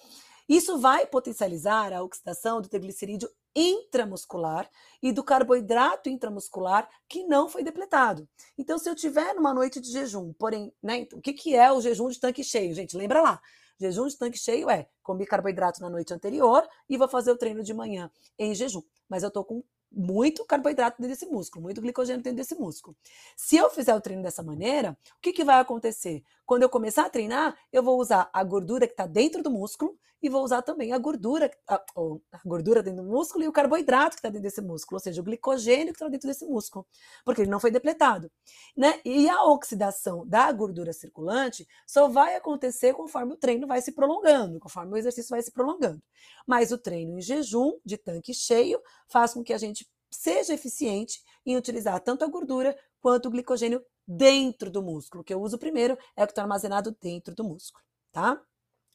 Isso 0.45 0.77
vai 0.77 1.05
potencializar 1.05 1.93
a 1.93 2.03
oxidação 2.03 2.59
do 2.59 2.67
triglicerídeo 2.67 3.29
intramuscular 3.55 4.69
e 5.01 5.13
do 5.13 5.23
carboidrato 5.23 6.09
intramuscular 6.09 6.89
que 7.07 7.23
não 7.23 7.47
foi 7.47 7.63
depletado. 7.63 8.27
Então, 8.57 8.77
se 8.77 8.89
eu 8.89 8.93
tiver 8.93 9.33
numa 9.35 9.53
noite 9.53 9.79
de 9.79 9.89
jejum, 9.89 10.33
porém, 10.33 10.73
né, 10.83 10.97
então, 10.97 11.17
o 11.17 11.21
que, 11.21 11.31
que 11.31 11.55
é 11.55 11.71
o 11.71 11.79
jejum 11.79 12.09
de 12.09 12.19
tanque 12.19 12.43
cheio? 12.43 12.75
Gente, 12.75 12.97
lembra 12.97 13.21
lá. 13.21 13.41
Jejum 13.79 14.07
de 14.07 14.17
tanque 14.17 14.37
cheio 14.37 14.69
é 14.69 14.89
comer 15.01 15.25
carboidrato 15.25 15.79
na 15.79 15.89
noite 15.89 16.13
anterior 16.13 16.67
e 16.89 16.97
vou 16.97 17.07
fazer 17.07 17.31
o 17.31 17.37
treino 17.37 17.63
de 17.63 17.73
manhã 17.73 18.11
em 18.37 18.53
jejum. 18.53 18.83
Mas 19.07 19.23
eu 19.23 19.31
tô 19.31 19.45
com 19.45 19.63
muito 19.91 20.45
carboidrato 20.45 21.01
dentro 21.01 21.15
desse 21.15 21.25
músculo, 21.25 21.63
muito 21.63 21.81
glicogênio 21.81 22.21
dentro 22.21 22.37
desse 22.37 22.55
músculo. 22.55 22.95
Se 23.35 23.57
eu 23.57 23.69
fizer 23.69 23.93
o 23.95 24.01
treino 24.01 24.21
dessa 24.21 24.43
maneira, 24.43 24.97
o 25.17 25.21
que, 25.21 25.33
que 25.33 25.43
vai 25.43 25.59
acontecer? 25.59 26.23
Quando 26.45 26.63
eu 26.63 26.69
começar 26.69 27.05
a 27.05 27.09
treinar, 27.09 27.57
eu 27.71 27.83
vou 27.83 27.99
usar 27.99 28.29
a 28.31 28.43
gordura 28.43 28.87
que 28.87 28.93
está 28.93 29.07
dentro 29.07 29.41
do 29.41 29.49
músculo 29.49 29.97
e 30.21 30.29
vou 30.29 30.43
usar 30.43 30.61
também 30.61 30.91
a 30.91 30.97
gordura, 30.97 31.49
a, 31.67 31.75
a 31.75 32.39
gordura 32.45 32.83
dentro 32.83 33.03
do 33.03 33.09
músculo 33.09 33.43
e 33.43 33.47
o 33.47 33.51
carboidrato 33.51 34.15
que 34.15 34.19
está 34.19 34.29
dentro 34.29 34.43
desse 34.43 34.61
músculo, 34.61 34.97
ou 34.97 34.99
seja, 34.99 35.21
o 35.21 35.23
glicogênio 35.23 35.93
que 35.93 35.97
está 35.97 36.07
dentro 36.07 36.27
desse 36.27 36.45
músculo, 36.45 36.85
porque 37.23 37.41
ele 37.41 37.49
não 37.49 37.59
foi 37.59 37.71
depletado. 37.71 38.31
Né? 38.75 38.99
E 39.05 39.29
a 39.29 39.43
oxidação 39.45 40.27
da 40.27 40.51
gordura 40.51 40.91
circulante 40.93 41.67
só 41.87 42.07
vai 42.07 42.35
acontecer 42.35 42.93
conforme 42.93 43.33
o 43.33 43.37
treino 43.37 43.67
vai 43.67 43.81
se 43.81 43.91
prolongando, 43.91 44.59
conforme 44.59 44.93
o 44.93 44.97
exercício 44.97 45.29
vai 45.29 45.41
se 45.41 45.51
prolongando. 45.51 46.01
Mas 46.45 46.71
o 46.71 46.77
treino 46.77 47.17
em 47.17 47.21
jejum, 47.21 47.79
de 47.85 47.97
tanque 47.97 48.33
cheio, 48.33 48.81
faz 49.07 49.33
com 49.33 49.43
que 49.43 49.53
a 49.53 49.57
gente 49.57 49.87
seja 50.11 50.53
eficiente 50.53 51.21
em 51.45 51.55
utilizar 51.55 51.99
tanto 52.01 52.25
a 52.25 52.27
gordura 52.27 52.77
quanto 52.99 53.27
o 53.27 53.31
glicogênio 53.31 53.83
dentro 54.07 54.71
do 54.71 54.81
músculo. 54.81 55.21
O 55.21 55.23
que 55.23 55.33
eu 55.33 55.41
uso 55.41 55.57
primeiro 55.57 55.97
é 56.15 56.23
o 56.23 56.27
que 56.27 56.31
está 56.31 56.41
armazenado 56.41 56.95
dentro 56.99 57.35
do 57.35 57.43
músculo, 57.43 57.83
tá? 58.11 58.41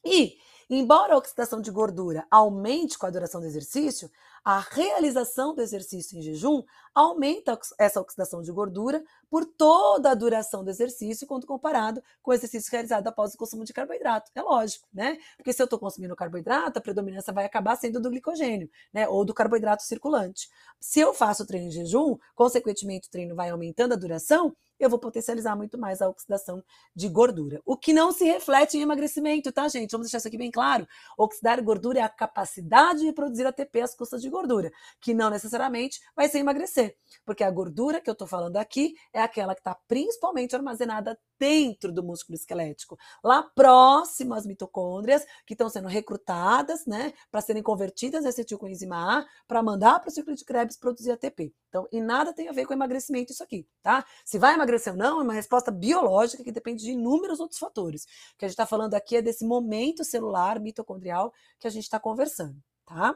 E, 0.03 0.37
embora 0.69 1.13
a 1.13 1.17
oxidação 1.17 1.61
de 1.61 1.71
gordura 1.71 2.25
aumente 2.29 2.97
com 2.97 3.05
a 3.05 3.09
duração 3.09 3.41
do 3.41 3.47
exercício, 3.47 4.09
a 4.45 4.59
realização 4.59 5.55
do 5.55 5.61
exercício 5.61 6.19
em 6.19 6.21
jejum 6.21 6.61
aumenta 6.93 7.59
essa 7.79 7.99
oxidação 7.99 8.43
de 8.43 8.51
gordura 8.51 9.03
por 9.27 9.43
toda 9.43 10.11
a 10.11 10.13
duração 10.13 10.63
do 10.63 10.69
exercício, 10.69 11.25
quando 11.25 11.47
comparado 11.47 12.01
com 12.21 12.29
o 12.29 12.33
exercício 12.33 12.71
realizado 12.71 13.07
após 13.07 13.33
o 13.33 13.37
consumo 13.37 13.65
de 13.65 13.73
carboidrato. 13.73 14.29
É 14.35 14.41
lógico, 14.43 14.87
né? 14.93 15.17
Porque 15.35 15.51
se 15.51 15.59
eu 15.61 15.65
estou 15.65 15.79
consumindo 15.79 16.15
carboidrato, 16.15 16.77
a 16.77 16.81
predominância 16.81 17.33
vai 17.33 17.43
acabar 17.43 17.75
sendo 17.75 17.99
do 17.99 18.09
glicogênio, 18.11 18.69
né? 18.93 19.07
Ou 19.07 19.25
do 19.25 19.33
carboidrato 19.33 19.81
circulante. 19.81 20.47
Se 20.79 20.99
eu 20.99 21.11
faço 21.11 21.43
treino 21.45 21.67
em 21.67 21.71
jejum, 21.71 22.15
consequentemente 22.35 23.07
o 23.07 23.11
treino 23.11 23.35
vai 23.35 23.49
aumentando 23.49 23.93
a 23.93 23.97
duração, 23.97 24.55
eu 24.79 24.89
vou 24.89 24.99
potencializar 24.99 25.55
muito 25.55 25.77
mais 25.77 26.01
a 26.01 26.09
oxidação 26.09 26.63
de 26.95 27.07
gordura. 27.07 27.61
O 27.65 27.77
que 27.77 27.93
não 27.93 28.11
se 28.11 28.25
reflete 28.25 28.77
em 28.77 28.81
emagrecimento, 28.81 29.51
tá, 29.51 29.67
gente? 29.67 29.91
Vamos 29.91 30.07
deixar 30.07 30.19
isso 30.19 30.27
aqui 30.27 30.37
bem 30.37 30.51
claro. 30.51 30.87
Oxidar 31.17 31.61
gordura 31.63 31.99
é 31.99 32.01
a 32.01 32.09
capacidade 32.09 33.01
de 33.01 33.13
produzir 33.13 33.45
ATP 33.45 33.81
às 33.81 33.95
custas 33.95 34.21
de 34.21 34.29
gordura, 34.29 34.71
que 34.99 35.13
não 35.13 35.29
necessariamente 35.29 35.99
vai 36.15 36.27
ser 36.27 36.39
emagrecer, 36.39 36.95
porque 37.25 37.43
a 37.43 37.51
gordura 37.51 38.01
que 38.01 38.09
eu 38.09 38.13
estou 38.13 38.27
falando 38.27 38.57
aqui 38.57 38.95
é 39.13 39.21
aquela 39.21 39.53
que 39.53 39.61
está 39.61 39.75
principalmente 39.87 40.55
armazenada 40.55 41.17
dentro 41.39 41.91
do 41.91 42.03
músculo 42.03 42.35
esquelético, 42.35 42.97
lá 43.23 43.43
próximo 43.43 44.33
às 44.33 44.45
mitocôndrias, 44.45 45.25
que 45.45 45.53
estão 45.53 45.69
sendo 45.69 45.87
recrutadas, 45.87 46.85
né, 46.85 47.13
para 47.31 47.41
serem 47.41 47.63
convertidas 47.63 48.25
em 48.25 48.27
acetilcoenzima 48.27 49.19
A, 49.19 49.25
para 49.47 49.61
mandar 49.61 49.99
para 49.99 50.09
o 50.09 50.11
ciclo 50.11 50.35
de 50.35 50.45
Krebs 50.45 50.77
produzir 50.77 51.11
ATP. 51.11 51.53
Então, 51.69 51.87
e 51.91 51.99
nada 51.99 52.33
tem 52.33 52.47
a 52.47 52.51
ver 52.51 52.65
com 52.65 52.73
emagrecimento 52.73 53.33
isso 53.33 53.43
aqui, 53.43 53.67
tá? 53.81 54.05
Se 54.23 54.39
vai 54.39 54.53
emagrecer 54.53 54.93
ou 54.93 54.99
não, 54.99 55.19
é 55.19 55.23
uma 55.23 55.33
resposta 55.33 55.71
biológica 55.71 56.43
que 56.43 56.51
depende 56.51 56.83
de 56.83 56.91
inúmeros 56.91 57.39
outros 57.39 57.59
fatores. 57.59 58.05
O 58.33 58.37
que 58.37 58.45
a 58.45 58.47
gente 58.47 58.53
está 58.53 58.65
falando 58.65 58.93
aqui 58.93 59.17
é 59.17 59.21
desse 59.21 59.45
momento 59.45 60.03
celular 60.03 60.59
mitocondrial 60.59 61.33
que 61.59 61.67
a 61.67 61.69
gente 61.69 61.83
está 61.83 61.99
conversando, 61.99 62.55
tá? 62.85 63.15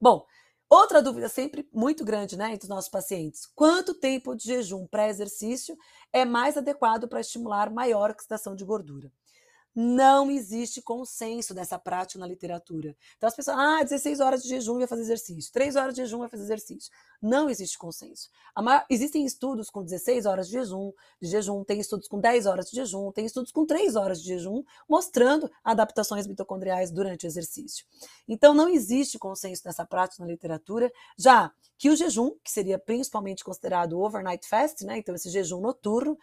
Bom, 0.00 0.26
Outra 0.74 1.00
dúvida 1.00 1.28
sempre 1.28 1.68
muito 1.72 2.04
grande 2.04 2.36
né, 2.36 2.52
entre 2.52 2.64
os 2.64 2.68
nossos 2.68 2.90
pacientes: 2.90 3.46
quanto 3.54 3.94
tempo 3.94 4.34
de 4.34 4.42
jejum 4.42 4.88
pré-exercício 4.88 5.78
é 6.12 6.24
mais 6.24 6.56
adequado 6.56 7.06
para 7.06 7.20
estimular 7.20 7.70
maior 7.70 8.10
oxidação 8.10 8.56
de 8.56 8.64
gordura? 8.64 9.12
Não 9.74 10.30
existe 10.30 10.80
consenso 10.80 11.52
dessa 11.52 11.78
prática 11.78 12.18
na 12.20 12.26
literatura. 12.26 12.96
Então 13.16 13.26
as 13.26 13.34
pessoas, 13.34 13.56
ah, 13.58 13.82
16 13.82 14.20
horas 14.20 14.42
de 14.42 14.48
jejum 14.48 14.78
vai 14.78 14.86
fazer 14.86 15.02
exercício, 15.02 15.52
3 15.52 15.74
horas 15.74 15.94
de 15.94 16.02
jejum 16.02 16.18
vai 16.18 16.28
fazer 16.28 16.44
exercício. 16.44 16.92
Não 17.20 17.50
existe 17.50 17.76
consenso. 17.76 18.30
Maior, 18.56 18.84
existem 18.88 19.24
estudos 19.24 19.70
com 19.70 19.82
16 19.82 20.26
horas 20.26 20.46
de 20.46 20.52
jejum, 20.52 20.92
de 21.20 21.28
jejum, 21.28 21.64
tem 21.64 21.80
estudos 21.80 22.06
com 22.06 22.20
10 22.20 22.46
horas 22.46 22.70
de 22.70 22.76
jejum, 22.76 23.10
tem 23.10 23.26
estudos 23.26 23.50
com 23.50 23.66
3 23.66 23.96
horas 23.96 24.22
de 24.22 24.28
jejum, 24.28 24.62
mostrando 24.88 25.50
adaptações 25.64 26.26
mitocondriais 26.26 26.92
durante 26.92 27.26
o 27.26 27.28
exercício. 27.28 27.84
Então 28.28 28.54
não 28.54 28.68
existe 28.68 29.18
consenso 29.18 29.62
nessa 29.64 29.84
prática 29.84 30.22
na 30.22 30.30
literatura, 30.30 30.92
já 31.18 31.50
que 31.76 31.90
o 31.90 31.96
jejum, 31.96 32.32
que 32.42 32.50
seria 32.50 32.78
principalmente 32.78 33.42
considerado 33.42 33.98
overnight 33.98 34.46
fast, 34.48 34.84
né, 34.84 34.98
então 34.98 35.14
esse 35.14 35.28
jejum 35.30 35.60
noturno, 35.60 36.16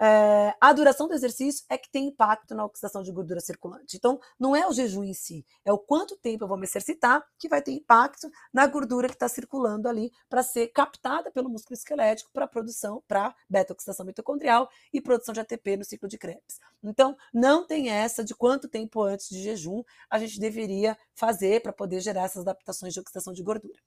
é, 0.00 0.54
a 0.60 0.72
duração 0.72 1.08
do 1.08 1.14
exercício 1.14 1.64
é 1.68 1.78
que 1.78 1.90
tem 1.90 2.08
impacto 2.08 2.54
na 2.54 2.64
oxidação 2.64 3.02
de 3.02 3.10
gordura 3.10 3.40
circulante. 3.40 3.96
Então, 3.96 4.20
não 4.38 4.54
é 4.54 4.66
o 4.68 4.72
jejum 4.72 5.04
em 5.04 5.14
si, 5.14 5.44
é 5.64 5.72
o 5.72 5.78
quanto 5.78 6.16
tempo 6.16 6.44
eu 6.44 6.48
vou 6.48 6.56
me 6.56 6.64
exercitar 6.64 7.24
que 7.38 7.48
vai 7.48 7.62
ter 7.62 7.72
impacto 7.72 8.30
na 8.52 8.66
gordura 8.66 9.08
que 9.08 9.14
está 9.14 9.28
circulando 9.28 9.88
ali 9.88 10.12
para 10.28 10.42
ser 10.42 10.68
captada 10.68 11.30
pelo 11.30 11.48
músculo 11.48 11.74
esquelético 11.74 12.30
para 12.32 12.46
produção, 12.46 13.02
para 13.08 13.34
beta-oxidação 13.48 14.04
mitocondrial 14.04 14.68
e 14.92 15.00
produção 15.00 15.32
de 15.32 15.40
ATP 15.40 15.76
no 15.76 15.84
ciclo 15.84 16.08
de 16.08 16.18
Krebs. 16.18 16.60
Então, 16.82 17.16
não 17.32 17.66
tem 17.66 17.90
essa 17.90 18.22
de 18.22 18.34
quanto 18.34 18.68
tempo 18.68 19.02
antes 19.02 19.28
de 19.28 19.42
jejum 19.42 19.82
a 20.10 20.18
gente 20.18 20.38
deveria 20.38 20.96
fazer 21.14 21.62
para 21.62 21.72
poder 21.72 22.00
gerar 22.00 22.24
essas 22.24 22.42
adaptações 22.42 22.92
de 22.92 23.00
oxidação 23.00 23.32
de 23.32 23.42
gordura. 23.42 23.78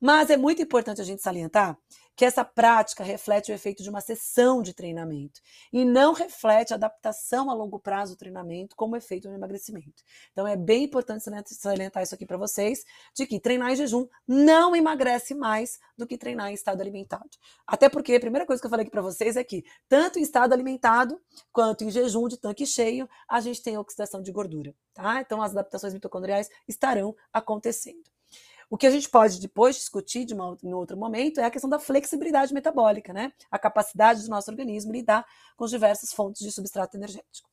Mas 0.00 0.30
é 0.30 0.36
muito 0.36 0.62
importante 0.62 1.00
a 1.00 1.04
gente 1.04 1.22
salientar 1.22 1.78
que 2.20 2.24
essa 2.26 2.44
prática 2.44 3.02
reflete 3.02 3.50
o 3.50 3.54
efeito 3.54 3.82
de 3.82 3.88
uma 3.88 4.02
sessão 4.02 4.60
de 4.60 4.74
treinamento 4.74 5.40
e 5.72 5.86
não 5.86 6.12
reflete 6.12 6.72
a 6.72 6.76
adaptação 6.76 7.50
a 7.50 7.54
longo 7.54 7.78
prazo 7.78 8.14
do 8.14 8.18
treinamento 8.18 8.76
como 8.76 8.94
efeito 8.94 9.26
no 9.26 9.34
emagrecimento. 9.34 10.02
Então 10.30 10.46
é 10.46 10.54
bem 10.54 10.84
importante 10.84 11.24
salientar 11.54 12.02
isso 12.02 12.14
aqui 12.14 12.26
para 12.26 12.36
vocês, 12.36 12.84
de 13.14 13.26
que 13.26 13.40
treinar 13.40 13.72
em 13.72 13.76
jejum 13.76 14.06
não 14.28 14.76
emagrece 14.76 15.34
mais 15.34 15.78
do 15.96 16.06
que 16.06 16.18
treinar 16.18 16.50
em 16.50 16.54
estado 16.54 16.82
alimentado. 16.82 17.30
Até 17.66 17.88
porque 17.88 18.14
a 18.14 18.20
primeira 18.20 18.44
coisa 18.44 18.60
que 18.60 18.66
eu 18.66 18.70
falei 18.70 18.82
aqui 18.82 18.90
para 18.90 19.00
vocês 19.00 19.34
é 19.34 19.42
que 19.42 19.64
tanto 19.88 20.18
em 20.18 20.22
estado 20.22 20.52
alimentado 20.52 21.18
quanto 21.50 21.84
em 21.84 21.90
jejum 21.90 22.28
de 22.28 22.36
tanque 22.36 22.66
cheio, 22.66 23.08
a 23.26 23.40
gente 23.40 23.62
tem 23.62 23.78
oxidação 23.78 24.20
de 24.20 24.30
gordura, 24.30 24.74
tá? 24.92 25.22
Então 25.22 25.40
as 25.40 25.52
adaptações 25.52 25.94
mitocondriais 25.94 26.50
estarão 26.68 27.16
acontecendo. 27.32 28.10
O 28.70 28.78
que 28.78 28.86
a 28.86 28.90
gente 28.90 29.08
pode 29.10 29.40
depois 29.40 29.74
discutir 29.74 30.24
de 30.24 30.32
uma, 30.32 30.56
em 30.62 30.72
outro 30.72 30.96
momento 30.96 31.40
é 31.40 31.44
a 31.44 31.50
questão 31.50 31.68
da 31.68 31.80
flexibilidade 31.80 32.54
metabólica, 32.54 33.12
né? 33.12 33.32
A 33.50 33.58
capacidade 33.58 34.22
do 34.22 34.30
nosso 34.30 34.48
organismo 34.48 34.92
lidar 34.92 35.26
com 35.56 35.64
as 35.64 35.70
diversas 35.70 36.12
fontes 36.12 36.40
de 36.40 36.52
substrato 36.52 36.96
energético. 36.96 37.49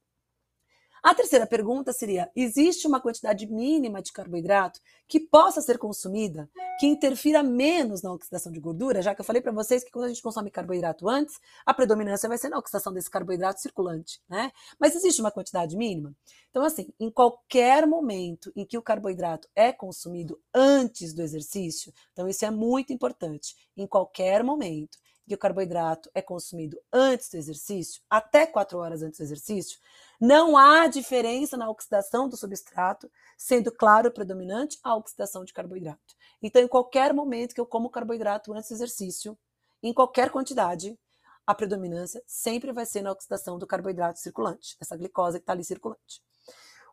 A 1.03 1.13
terceira 1.13 1.45
pergunta 1.45 1.93
seria: 1.93 2.29
existe 2.35 2.87
uma 2.87 2.99
quantidade 2.99 3.45
mínima 3.47 4.01
de 4.01 4.11
carboidrato 4.11 4.79
que 5.07 5.19
possa 5.19 5.61
ser 5.61 5.77
consumida, 5.77 6.49
que 6.79 6.85
interfira 6.85 7.43
menos 7.43 8.01
na 8.01 8.11
oxidação 8.11 8.51
de 8.51 8.59
gordura? 8.59 9.01
Já 9.01 9.13
que 9.13 9.21
eu 9.21 9.25
falei 9.25 9.41
para 9.41 9.51
vocês 9.51 9.83
que 9.83 9.91
quando 9.91 10.05
a 10.05 10.09
gente 10.09 10.21
consome 10.21 10.51
carboidrato 10.51 11.07
antes, 11.07 11.39
a 11.65 11.73
predominância 11.73 12.27
vai 12.27 12.37
ser 12.37 12.49
na 12.49 12.57
oxidação 12.57 12.91
desse 12.91 13.09
carboidrato 13.09 13.61
circulante, 13.61 14.21
né? 14.27 14.51
Mas 14.79 14.95
existe 14.95 15.21
uma 15.21 15.31
quantidade 15.31 15.77
mínima? 15.77 16.15
Então, 16.49 16.63
assim, 16.63 16.91
em 16.99 17.11
qualquer 17.11 17.85
momento 17.85 18.51
em 18.55 18.65
que 18.65 18.77
o 18.77 18.81
carboidrato 18.81 19.47
é 19.55 19.71
consumido 19.71 20.39
antes 20.53 21.13
do 21.13 21.21
exercício, 21.21 21.93
então 22.11 22.27
isso 22.27 22.45
é 22.45 22.51
muito 22.51 22.91
importante. 22.91 23.55
Em 23.75 23.85
qualquer 23.85 24.43
momento 24.43 24.97
que 25.27 25.35
o 25.35 25.37
carboidrato 25.37 26.09
é 26.15 26.21
consumido 26.21 26.79
antes 26.91 27.29
do 27.29 27.37
exercício, 27.37 28.01
até 28.09 28.47
quatro 28.47 28.79
horas 28.79 29.03
antes 29.03 29.19
do 29.19 29.23
exercício, 29.23 29.77
não 30.19 30.57
há 30.57 30.87
diferença 30.87 31.55
na 31.55 31.69
oxidação 31.69 32.27
do 32.27 32.35
substrato, 32.35 33.09
sendo 33.37 33.71
claro 33.71 34.11
predominante 34.11 34.79
a 34.83 34.95
oxidação 34.95 35.45
de 35.45 35.53
carboidrato. 35.53 36.15
Então, 36.41 36.61
em 36.61 36.67
qualquer 36.67 37.13
momento 37.13 37.53
que 37.53 37.61
eu 37.61 37.65
como 37.65 37.89
carboidrato 37.89 38.53
antes 38.53 38.69
do 38.69 38.75
exercício, 38.75 39.37
em 39.81 39.93
qualquer 39.93 40.31
quantidade, 40.31 40.97
a 41.45 41.53
predominância 41.55 42.21
sempre 42.25 42.73
vai 42.73 42.85
ser 42.85 43.01
na 43.01 43.11
oxidação 43.11 43.57
do 43.57 43.67
carboidrato 43.67 44.19
circulante, 44.19 44.75
essa 44.81 44.97
glicose 44.97 45.37
que 45.37 45.43
está 45.43 45.53
ali 45.53 45.63
circulante. 45.63 46.21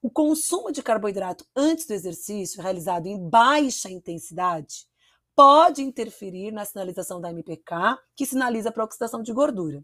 O 0.02 0.10
consumo 0.10 0.70
de 0.70 0.82
carboidrato 0.82 1.46
antes 1.56 1.86
do 1.86 1.94
exercício, 1.94 2.62
realizado 2.62 3.06
em 3.06 3.28
baixa 3.28 3.90
intensidade, 3.90 4.86
pode 5.34 5.82
interferir 5.82 6.52
na 6.52 6.64
sinalização 6.64 7.20
da 7.20 7.30
MPK, 7.30 7.98
que 8.14 8.26
sinaliza 8.26 8.70
para 8.70 8.82
a 8.82 8.86
oxidação 8.86 9.22
de 9.22 9.32
gordura. 9.32 9.82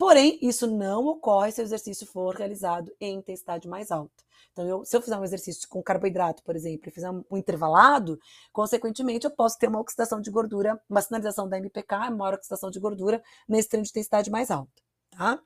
Porém, 0.00 0.38
isso 0.40 0.66
não 0.66 1.04
ocorre 1.08 1.52
se 1.52 1.60
o 1.60 1.62
exercício 1.62 2.06
for 2.06 2.34
realizado 2.34 2.90
em 2.98 3.18
intensidade 3.18 3.68
mais 3.68 3.90
alta. 3.90 4.24
Então, 4.50 4.66
eu, 4.66 4.82
se 4.82 4.96
eu 4.96 5.02
fizer 5.02 5.18
um 5.18 5.24
exercício 5.24 5.68
com 5.68 5.82
carboidrato, 5.82 6.42
por 6.42 6.56
exemplo, 6.56 6.88
e 6.88 6.90
fizer 6.90 7.10
um 7.10 7.36
intervalado, 7.36 8.18
consequentemente, 8.50 9.26
eu 9.26 9.30
posso 9.30 9.58
ter 9.58 9.68
uma 9.68 9.78
oxidação 9.78 10.18
de 10.18 10.30
gordura, 10.30 10.80
uma 10.88 11.02
sinalização 11.02 11.46
da 11.46 11.58
MPK, 11.58 12.08
maior 12.16 12.32
oxidação 12.32 12.70
de 12.70 12.80
gordura 12.80 13.22
nesse 13.46 13.68
treino 13.68 13.84
de 13.84 13.90
intensidade 13.90 14.30
mais 14.30 14.50
alta, 14.50 14.72
tá? 15.10 15.38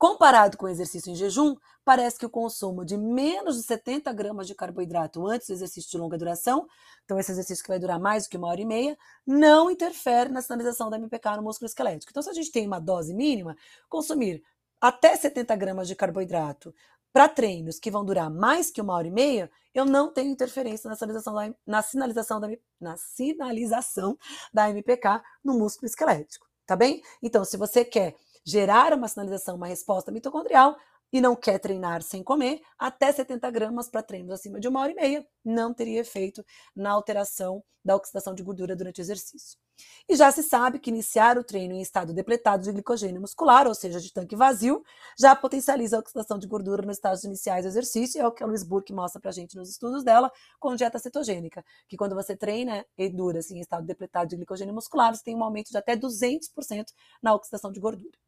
Comparado 0.00 0.56
com 0.56 0.64
o 0.64 0.68
exercício 0.70 1.12
em 1.12 1.14
jejum, 1.14 1.54
parece 1.84 2.18
que 2.18 2.24
o 2.24 2.30
consumo 2.30 2.86
de 2.86 2.96
menos 2.96 3.56
de 3.58 3.62
70 3.64 4.10
gramas 4.14 4.46
de 4.46 4.54
carboidrato 4.54 5.26
antes 5.26 5.48
do 5.48 5.52
exercício 5.52 5.90
de 5.90 5.98
longa 5.98 6.16
duração, 6.16 6.66
então 7.04 7.18
esse 7.18 7.30
exercício 7.30 7.62
que 7.62 7.68
vai 7.68 7.78
durar 7.78 8.00
mais 8.00 8.24
do 8.24 8.30
que 8.30 8.38
uma 8.38 8.48
hora 8.48 8.62
e 8.62 8.64
meia, 8.64 8.96
não 9.26 9.70
interfere 9.70 10.30
na 10.30 10.40
sinalização 10.40 10.88
da 10.88 10.96
MPK 10.96 11.36
no 11.36 11.42
músculo 11.42 11.66
esquelético. 11.66 12.10
Então, 12.10 12.22
se 12.22 12.30
a 12.30 12.32
gente 12.32 12.50
tem 12.50 12.66
uma 12.66 12.80
dose 12.80 13.12
mínima, 13.12 13.54
consumir 13.90 14.42
até 14.80 15.14
70 15.14 15.54
gramas 15.54 15.86
de 15.86 15.94
carboidrato 15.94 16.74
para 17.12 17.28
treinos 17.28 17.78
que 17.78 17.90
vão 17.90 18.02
durar 18.02 18.30
mais 18.30 18.70
que 18.70 18.80
uma 18.80 18.94
hora 18.94 19.06
e 19.06 19.10
meia, 19.10 19.50
eu 19.74 19.84
não 19.84 20.10
tenho 20.10 20.30
interferência 20.30 20.88
na 20.88 20.96
sinalização 20.96 21.34
da, 21.34 21.54
na 21.66 21.82
sinalização 21.82 22.40
da, 22.40 22.48
na 22.80 22.96
sinalização 22.96 24.16
da 24.50 24.70
MPK 24.70 25.20
no 25.44 25.58
músculo 25.58 25.86
esquelético, 25.88 26.48
tá 26.64 26.74
bem? 26.74 27.02
Então, 27.22 27.44
se 27.44 27.58
você 27.58 27.84
quer 27.84 28.16
gerar 28.44 28.92
uma 28.94 29.08
sinalização, 29.08 29.56
uma 29.56 29.66
resposta 29.66 30.10
mitocondrial 30.10 30.76
e 31.12 31.20
não 31.20 31.34
quer 31.34 31.58
treinar 31.58 32.02
sem 32.02 32.22
comer, 32.22 32.60
até 32.78 33.10
70 33.12 33.50
gramas 33.50 33.88
para 33.88 34.02
treinos 34.02 34.30
acima 34.30 34.60
de 34.60 34.68
uma 34.68 34.80
hora 34.80 34.92
e 34.92 34.94
meia 34.94 35.26
não 35.44 35.74
teria 35.74 36.00
efeito 36.00 36.44
na 36.74 36.90
alteração 36.90 37.62
da 37.84 37.96
oxidação 37.96 38.34
de 38.34 38.42
gordura 38.42 38.76
durante 38.76 39.00
o 39.00 39.02
exercício. 39.02 39.58
E 40.06 40.14
já 40.14 40.30
se 40.30 40.42
sabe 40.42 40.78
que 40.78 40.90
iniciar 40.90 41.38
o 41.38 41.44
treino 41.44 41.72
em 41.74 41.80
estado 41.80 42.12
depletado 42.12 42.62
de 42.62 42.70
glicogênio 42.70 43.20
muscular, 43.20 43.66
ou 43.66 43.74
seja, 43.74 43.98
de 43.98 44.12
tanque 44.12 44.36
vazio, 44.36 44.84
já 45.18 45.34
potencializa 45.34 45.96
a 45.96 46.00
oxidação 46.00 46.38
de 46.38 46.46
gordura 46.46 46.82
nos 46.82 46.98
estágios 46.98 47.24
iniciais 47.24 47.64
do 47.64 47.68
exercício, 47.68 48.20
é 48.20 48.26
o 48.26 48.30
que 48.30 48.42
a 48.42 48.46
Luiz 48.46 48.62
Burke 48.62 48.92
mostra 48.92 49.18
para 49.18 49.30
a 49.30 49.32
gente 49.32 49.56
nos 49.56 49.70
estudos 49.70 50.04
dela 50.04 50.30
com 50.58 50.76
dieta 50.76 50.98
cetogênica, 50.98 51.64
que 51.88 51.96
quando 51.96 52.14
você 52.14 52.36
treina 52.36 52.84
e 52.98 53.08
dura 53.08 53.38
assim, 53.38 53.56
em 53.56 53.60
estado 53.60 53.86
depletado 53.86 54.28
de 54.28 54.36
glicogênio 54.36 54.74
muscular, 54.74 55.14
você 55.14 55.24
tem 55.24 55.34
um 55.34 55.42
aumento 55.42 55.70
de 55.70 55.78
até 55.78 55.96
200% 55.96 56.84
na 57.22 57.34
oxidação 57.34 57.72
de 57.72 57.80
gordura 57.80 58.18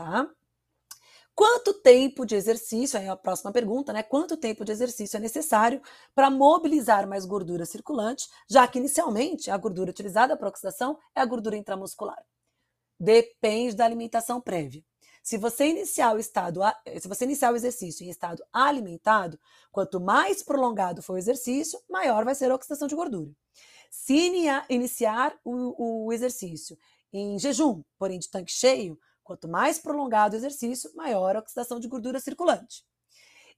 tá? 0.00 0.26
Quanto 1.34 1.74
tempo 1.74 2.24
de 2.24 2.34
exercício, 2.34 2.98
é 2.98 3.08
a 3.08 3.16
próxima 3.16 3.52
pergunta, 3.52 3.92
né? 3.92 4.02
Quanto 4.02 4.34
tempo 4.36 4.64
de 4.64 4.72
exercício 4.72 5.18
é 5.18 5.20
necessário 5.20 5.80
para 6.14 6.30
mobilizar 6.30 7.06
mais 7.06 7.26
gordura 7.26 7.66
circulante, 7.66 8.26
já 8.48 8.66
que 8.66 8.78
inicialmente 8.78 9.50
a 9.50 9.56
gordura 9.58 9.90
utilizada 9.90 10.36
para 10.36 10.48
oxidação 10.48 10.98
é 11.14 11.20
a 11.20 11.24
gordura 11.26 11.56
intramuscular? 11.56 12.22
Depende 12.98 13.76
da 13.76 13.84
alimentação 13.84 14.40
prévia. 14.40 14.82
Se 15.22 15.36
você 15.36 15.66
iniciar 15.66 16.14
o 16.14 16.18
estado, 16.18 16.60
se 16.98 17.06
você 17.06 17.24
iniciar 17.24 17.52
o 17.52 17.56
exercício 17.56 18.04
em 18.04 18.08
estado 18.08 18.42
alimentado, 18.50 19.38
quanto 19.70 20.00
mais 20.00 20.42
prolongado 20.42 21.02
for 21.02 21.12
o 21.12 21.18
exercício, 21.18 21.78
maior 21.90 22.24
vai 22.24 22.34
ser 22.34 22.50
a 22.50 22.54
oxidação 22.54 22.88
de 22.88 22.94
gordura. 22.94 23.30
Se 23.90 24.14
iniciar 24.70 25.38
o, 25.44 26.06
o 26.06 26.12
exercício 26.12 26.76
em 27.12 27.38
jejum, 27.38 27.82
porém 27.98 28.18
de 28.18 28.30
tanque 28.30 28.52
cheio, 28.52 28.98
Quanto 29.30 29.46
mais 29.46 29.78
prolongado 29.78 30.34
o 30.34 30.36
exercício, 30.36 30.90
maior 30.96 31.36
a 31.36 31.38
oxidação 31.38 31.78
de 31.78 31.86
gordura 31.86 32.18
circulante. 32.18 32.82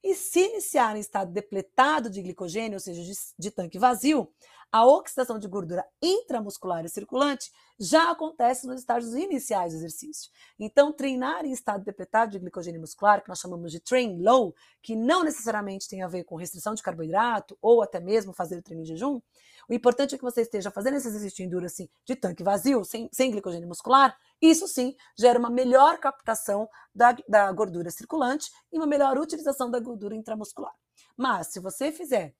E 0.05 0.15
se 0.15 0.41
iniciar 0.41 0.95
em 0.95 1.01
estado 1.01 1.33
depletado 1.33 2.11
de 2.11 2.21
glicogênio, 2.21 2.75
ou 2.75 2.79
seja, 2.81 3.03
de, 3.03 3.13
de 3.39 3.51
tanque 3.51 3.79
vazio, 3.79 4.31
a 4.71 4.85
oxidação 4.85 5.39
de 5.39 5.49
gordura 5.49 5.83
intramuscular 6.03 6.85
e 6.85 6.91
circulante 6.91 7.51
já 7.81 8.11
acontece 8.11 8.67
nos 8.67 8.81
estágios 8.81 9.15
iniciais 9.15 9.73
do 9.73 9.79
exercício. 9.79 10.31
Então, 10.59 10.93
treinar 10.93 11.47
em 11.47 11.53
estado 11.53 11.83
depletado 11.83 12.33
de 12.33 12.39
glicogênio 12.39 12.83
muscular, 12.83 13.23
que 13.23 13.31
nós 13.31 13.39
chamamos 13.39 13.73
de 13.73 13.81
train 13.81 14.21
low, 14.23 14.55
que 14.83 14.95
não 14.95 15.25
necessariamente 15.25 15.89
tem 15.89 16.03
a 16.03 16.09
ver 16.09 16.25
com 16.25 16.37
restrição 16.37 16.75
de 16.75 16.83
carboidrato 16.83 17.57
ou 17.63 17.81
até 17.81 17.99
mesmo 17.99 18.35
fazer 18.35 18.59
o 18.59 18.63
treino 18.63 18.83
em 18.83 18.87
jejum, 18.87 19.23
o 19.69 19.75
importante 19.75 20.15
é 20.15 20.19
que 20.19 20.25
você 20.25 20.43
esteja 20.43 20.71
fazendo 20.71 20.97
esse 20.97 21.09
exercício 21.09 21.49
de 21.49 21.67
assim, 21.67 21.89
de 22.05 22.17
tanque 22.17 22.43
vazio, 22.43 22.85
sem, 22.85 23.09
sem 23.13 23.31
glicogênio 23.31 23.69
muscular. 23.69 24.17
Isso 24.41 24.67
sim 24.67 24.95
gera 25.19 25.39
uma 25.39 25.51
melhor 25.51 25.99
captação 25.99 26.69
da, 26.95 27.17
da 27.29 27.51
gordura 27.53 27.91
circulante 27.91 28.51
e 28.73 28.79
uma 28.79 28.87
melhor 28.87 29.17
utilização 29.19 29.71
da 29.71 29.79
gordura 29.79 30.15
intramuscular. 30.15 30.75
Mas, 31.17 31.49
se 31.49 31.61
você 31.61 31.93
fizer 31.93 32.35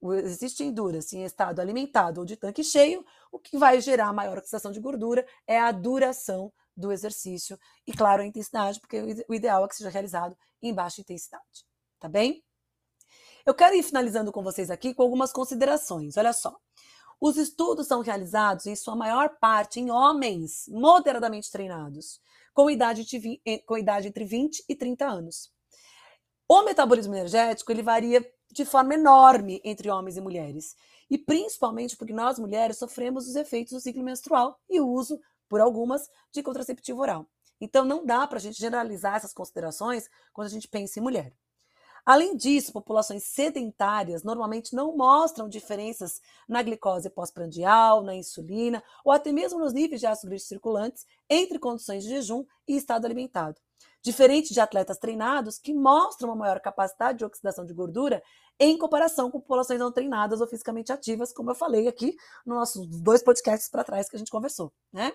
o 0.00 0.14
exercício 0.14 0.58
de 0.58 0.64
endurance 0.64 1.16
em 1.16 1.24
estado 1.24 1.60
alimentado 1.60 2.20
ou 2.20 2.26
de 2.26 2.36
tanque 2.36 2.62
cheio, 2.62 3.04
o 3.32 3.38
que 3.38 3.58
vai 3.58 3.80
gerar 3.80 4.12
maior 4.12 4.38
oxidação 4.38 4.70
de 4.70 4.80
gordura 4.80 5.26
é 5.46 5.58
a 5.58 5.72
duração 5.72 6.52
do 6.76 6.92
exercício 6.92 7.58
e, 7.86 7.92
claro, 7.92 8.22
a 8.22 8.26
intensidade, 8.26 8.80
porque 8.80 9.24
o 9.28 9.34
ideal 9.34 9.64
é 9.64 9.68
que 9.68 9.74
seja 9.74 9.90
realizado 9.90 10.36
em 10.62 10.72
baixa 10.72 11.00
intensidade. 11.00 11.66
Tá 11.98 12.08
bem? 12.08 12.44
Eu 13.44 13.54
quero 13.54 13.74
ir 13.74 13.82
finalizando 13.82 14.30
com 14.30 14.42
vocês 14.42 14.70
aqui 14.70 14.94
com 14.94 15.02
algumas 15.02 15.32
considerações. 15.32 16.16
Olha 16.16 16.32
só. 16.32 16.56
Os 17.20 17.36
estudos 17.36 17.88
são 17.88 18.00
realizados, 18.00 18.66
em 18.66 18.76
sua 18.76 18.94
maior 18.94 19.38
parte, 19.40 19.80
em 19.80 19.90
homens 19.90 20.68
moderadamente 20.68 21.50
treinados, 21.50 22.20
com 22.54 22.70
idade, 22.70 23.04
de, 23.04 23.40
com 23.66 23.76
idade 23.76 24.08
entre 24.08 24.24
20 24.24 24.64
e 24.68 24.74
30 24.74 25.06
anos. 25.06 25.50
O 26.48 26.62
metabolismo 26.62 27.14
energético 27.14 27.72
ele 27.72 27.82
varia 27.82 28.24
de 28.50 28.64
forma 28.64 28.94
enorme 28.94 29.60
entre 29.64 29.90
homens 29.90 30.16
e 30.16 30.20
mulheres. 30.20 30.76
E 31.10 31.18
principalmente 31.18 31.96
porque 31.96 32.12
nós 32.12 32.38
mulheres 32.38 32.78
sofremos 32.78 33.28
os 33.28 33.36
efeitos 33.36 33.72
do 33.72 33.80
ciclo 33.80 34.02
menstrual 34.02 34.58
e 34.68 34.80
o 34.80 34.88
uso, 34.88 35.20
por 35.48 35.60
algumas, 35.60 36.08
de 36.32 36.42
contraceptivo 36.42 37.00
oral. 37.00 37.26
Então 37.60 37.84
não 37.84 38.04
dá 38.04 38.26
para 38.26 38.38
a 38.38 38.40
gente 38.40 38.58
generalizar 38.58 39.16
essas 39.16 39.34
considerações 39.34 40.08
quando 40.32 40.46
a 40.46 40.50
gente 40.50 40.68
pensa 40.68 40.98
em 40.98 41.02
mulher. 41.02 41.32
Além 42.08 42.34
disso, 42.34 42.72
populações 42.72 43.24
sedentárias 43.24 44.22
normalmente 44.22 44.74
não 44.74 44.96
mostram 44.96 45.46
diferenças 45.46 46.22
na 46.48 46.62
glicose 46.62 47.10
pós-prandial, 47.10 48.02
na 48.02 48.14
insulina 48.14 48.82
ou 49.04 49.12
até 49.12 49.30
mesmo 49.30 49.58
nos 49.58 49.74
níveis 49.74 50.00
de 50.00 50.06
ácido 50.06 50.38
circulantes 50.38 51.04
entre 51.28 51.58
condições 51.58 52.04
de 52.04 52.08
jejum 52.08 52.46
e 52.66 52.78
estado 52.78 53.04
alimentado. 53.04 53.60
Diferente 54.02 54.54
de 54.54 54.58
atletas 54.58 54.96
treinados 54.96 55.58
que 55.58 55.74
mostram 55.74 56.30
uma 56.30 56.36
maior 56.36 56.60
capacidade 56.60 57.18
de 57.18 57.26
oxidação 57.26 57.66
de 57.66 57.74
gordura 57.74 58.22
em 58.58 58.78
comparação 58.78 59.30
com 59.30 59.38
populações 59.38 59.78
não 59.78 59.92
treinadas 59.92 60.40
ou 60.40 60.46
fisicamente 60.46 60.90
ativas, 60.90 61.30
como 61.30 61.50
eu 61.50 61.54
falei 61.54 61.88
aqui 61.88 62.16
nos 62.46 62.56
nossos 62.56 62.86
dois 63.02 63.22
podcasts 63.22 63.68
para 63.68 63.84
trás 63.84 64.08
que 64.08 64.16
a 64.16 64.18
gente 64.18 64.30
conversou, 64.30 64.72
né? 64.90 65.12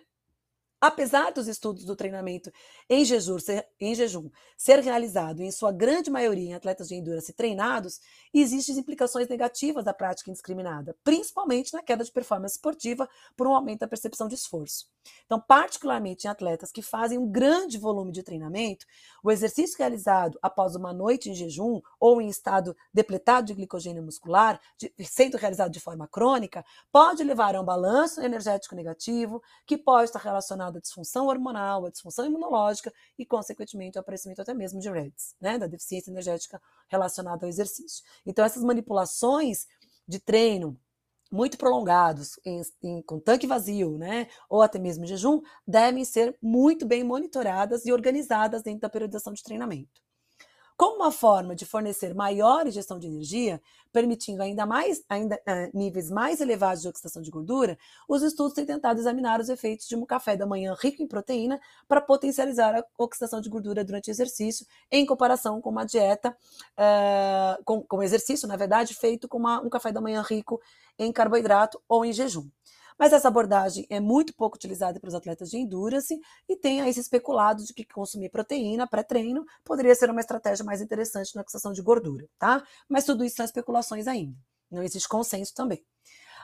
Apesar 0.86 1.32
dos 1.32 1.48
estudos 1.48 1.86
do 1.86 1.96
treinamento 1.96 2.52
em 2.90 3.06
jejum, 3.06 3.40
ser, 3.40 3.66
em 3.80 3.96
jejum 3.96 4.30
ser 4.58 4.80
realizado 4.80 5.42
em 5.42 5.50
sua 5.50 5.72
grande 5.72 6.12
maioria 6.12 6.50
em 6.50 6.54
atletas 6.54 6.90
de 6.90 6.96
endurance 6.96 7.32
treinados, 7.32 8.02
existem 8.34 8.78
implicações 8.78 9.30
negativas 9.30 9.86
da 9.86 9.94
prática 9.94 10.30
indiscriminada, 10.30 10.94
principalmente 11.02 11.72
na 11.72 11.82
queda 11.82 12.04
de 12.04 12.12
performance 12.12 12.56
esportiva 12.56 13.08
por 13.38 13.48
um 13.48 13.56
aumento 13.56 13.80
da 13.80 13.88
percepção 13.88 14.28
de 14.28 14.36
esforço. 14.36 14.93
Então, 15.26 15.40
particularmente 15.40 16.26
em 16.26 16.30
atletas 16.30 16.72
que 16.72 16.82
fazem 16.82 17.18
um 17.18 17.30
grande 17.30 17.78
volume 17.78 18.12
de 18.12 18.24
treinamento, 18.24 18.86
o 19.24 19.32
exercício 19.32 19.78
realizado 19.78 20.38
após 20.42 20.76
uma 20.76 20.94
noite 20.94 21.30
em 21.30 21.34
jejum 21.34 21.82
ou 22.00 22.22
em 22.22 22.28
estado 22.28 22.76
depletado 22.94 23.48
de 23.48 23.54
glicogênio 23.54 24.04
muscular, 24.04 24.60
de, 24.78 24.94
sendo 25.04 25.38
realizado 25.38 25.72
de 25.72 25.80
forma 25.80 26.08
crônica, 26.08 26.64
pode 26.92 27.24
levar 27.24 27.56
a 27.56 27.62
um 27.62 27.66
balanço 27.66 28.22
energético 28.22 28.76
negativo, 28.76 29.42
que 29.66 29.78
pode 29.78 30.06
estar 30.06 30.20
relacionado 30.20 30.78
à 30.78 30.80
disfunção 30.80 31.28
hormonal, 31.28 31.86
à 31.86 31.90
disfunção 31.90 32.26
imunológica 32.26 32.94
e, 33.18 33.26
consequentemente, 33.26 33.98
ao 33.98 34.02
aparecimento 34.02 34.42
até 34.42 34.54
mesmo 34.54 34.80
de 34.80 34.90
REDS, 34.90 35.36
né, 35.40 35.58
da 35.58 35.68
deficiência 35.68 36.12
energética 36.12 36.62
relacionada 36.88 37.46
ao 37.46 37.50
exercício. 37.50 38.04
Então, 38.26 38.46
essas 38.46 38.64
manipulações 38.64 39.66
de 40.08 40.20
treino, 40.20 40.80
muito 41.34 41.58
prolongados, 41.58 42.40
em, 42.46 42.62
em, 42.84 43.02
com 43.02 43.20
tanque 43.20 43.48
vazio, 43.48 43.98
né, 43.98 44.28
ou 44.50 44.62
até 44.62 44.78
mesmo 44.80 45.06
jejum, 45.08 45.42
devem 45.68 46.06
ser 46.06 46.38
muito 46.42 46.86
bem 46.86 47.04
monitoradas 47.04 47.86
e 47.88 47.92
organizadas 47.92 48.62
dentro 48.62 48.82
da 48.82 48.90
periodização 48.90 49.34
de 49.34 49.42
treinamento. 49.44 50.03
Como 50.84 50.98
uma 50.98 51.12
forma 51.14 51.56
de 51.56 51.66
fornecer 51.66 52.14
maior 52.14 52.68
ingestão 52.68 53.00
de 53.00 53.08
energia, 53.08 53.62
permitindo 53.90 54.44
ainda 54.44 54.66
mais 54.66 55.02
ainda, 55.08 55.38
uh, 55.38 55.78
níveis 55.78 56.12
mais 56.12 56.42
elevados 56.42 56.82
de 56.82 56.90
oxidação 56.90 57.22
de 57.22 57.32
gordura, 57.32 57.78
os 58.06 58.22
estudos 58.22 58.52
têm 58.52 58.66
tentado 58.66 59.00
examinar 59.00 59.40
os 59.40 59.48
efeitos 59.48 59.88
de 59.88 59.96
um 59.96 60.06
café 60.06 60.36
da 60.36 60.46
manhã 60.46 60.76
rico 60.78 61.02
em 61.02 61.08
proteína 61.08 61.58
para 61.88 62.02
potencializar 62.02 62.76
a 62.76 62.84
oxidação 62.98 63.40
de 63.40 63.48
gordura 63.48 63.82
durante 63.82 64.10
o 64.10 64.12
exercício, 64.12 64.68
em 64.92 65.06
comparação 65.06 65.62
com 65.62 65.70
uma 65.70 65.86
dieta, 65.86 66.36
uh, 66.78 67.64
com, 67.64 67.82
com 67.82 68.04
exercício, 68.04 68.46
na 68.46 68.58
verdade, 68.58 68.94
feito 68.94 69.26
com 69.30 69.38
uma, 69.38 69.62
um 69.62 69.70
café 69.70 69.90
da 69.90 70.02
manhã 70.02 70.22
rico 70.22 70.60
em 71.00 71.14
carboidrato 71.14 71.82
ou 71.88 72.04
em 72.04 72.12
jejum. 72.12 72.46
Mas 72.98 73.14
essa 73.14 73.28
abordagem 73.28 73.86
é 73.90 74.00
muito 74.00 74.34
pouco 74.36 74.56
utilizada 74.56 75.00
pelos 75.00 75.16
atletas 75.16 75.50
de 75.50 75.58
endurance 75.58 76.20
e 76.48 76.56
tem 76.56 76.82
aí 76.82 76.94
se 76.94 77.00
especulado 77.00 77.64
de 77.64 77.74
que 77.74 77.86
consumir 77.86 78.30
proteína 78.30 78.88
pré-treino 78.88 79.46
poderia 79.64 79.96
ser 79.96 80.10
uma 80.10 80.22
estratégia 80.22 80.66
mais 80.66 80.82
interessante 80.82 81.36
na 81.36 81.42
oxidação 81.42 81.74
de 81.74 81.82
gordura, 81.82 82.28
tá? 82.38 82.64
Mas 82.88 83.06
tudo 83.06 83.24
isso 83.24 83.38
são 83.38 83.46
especulações 83.46 84.08
ainda. 84.08 84.38
Não 84.72 84.84
existe 84.84 85.08
consenso 85.08 85.54
também. 85.54 85.84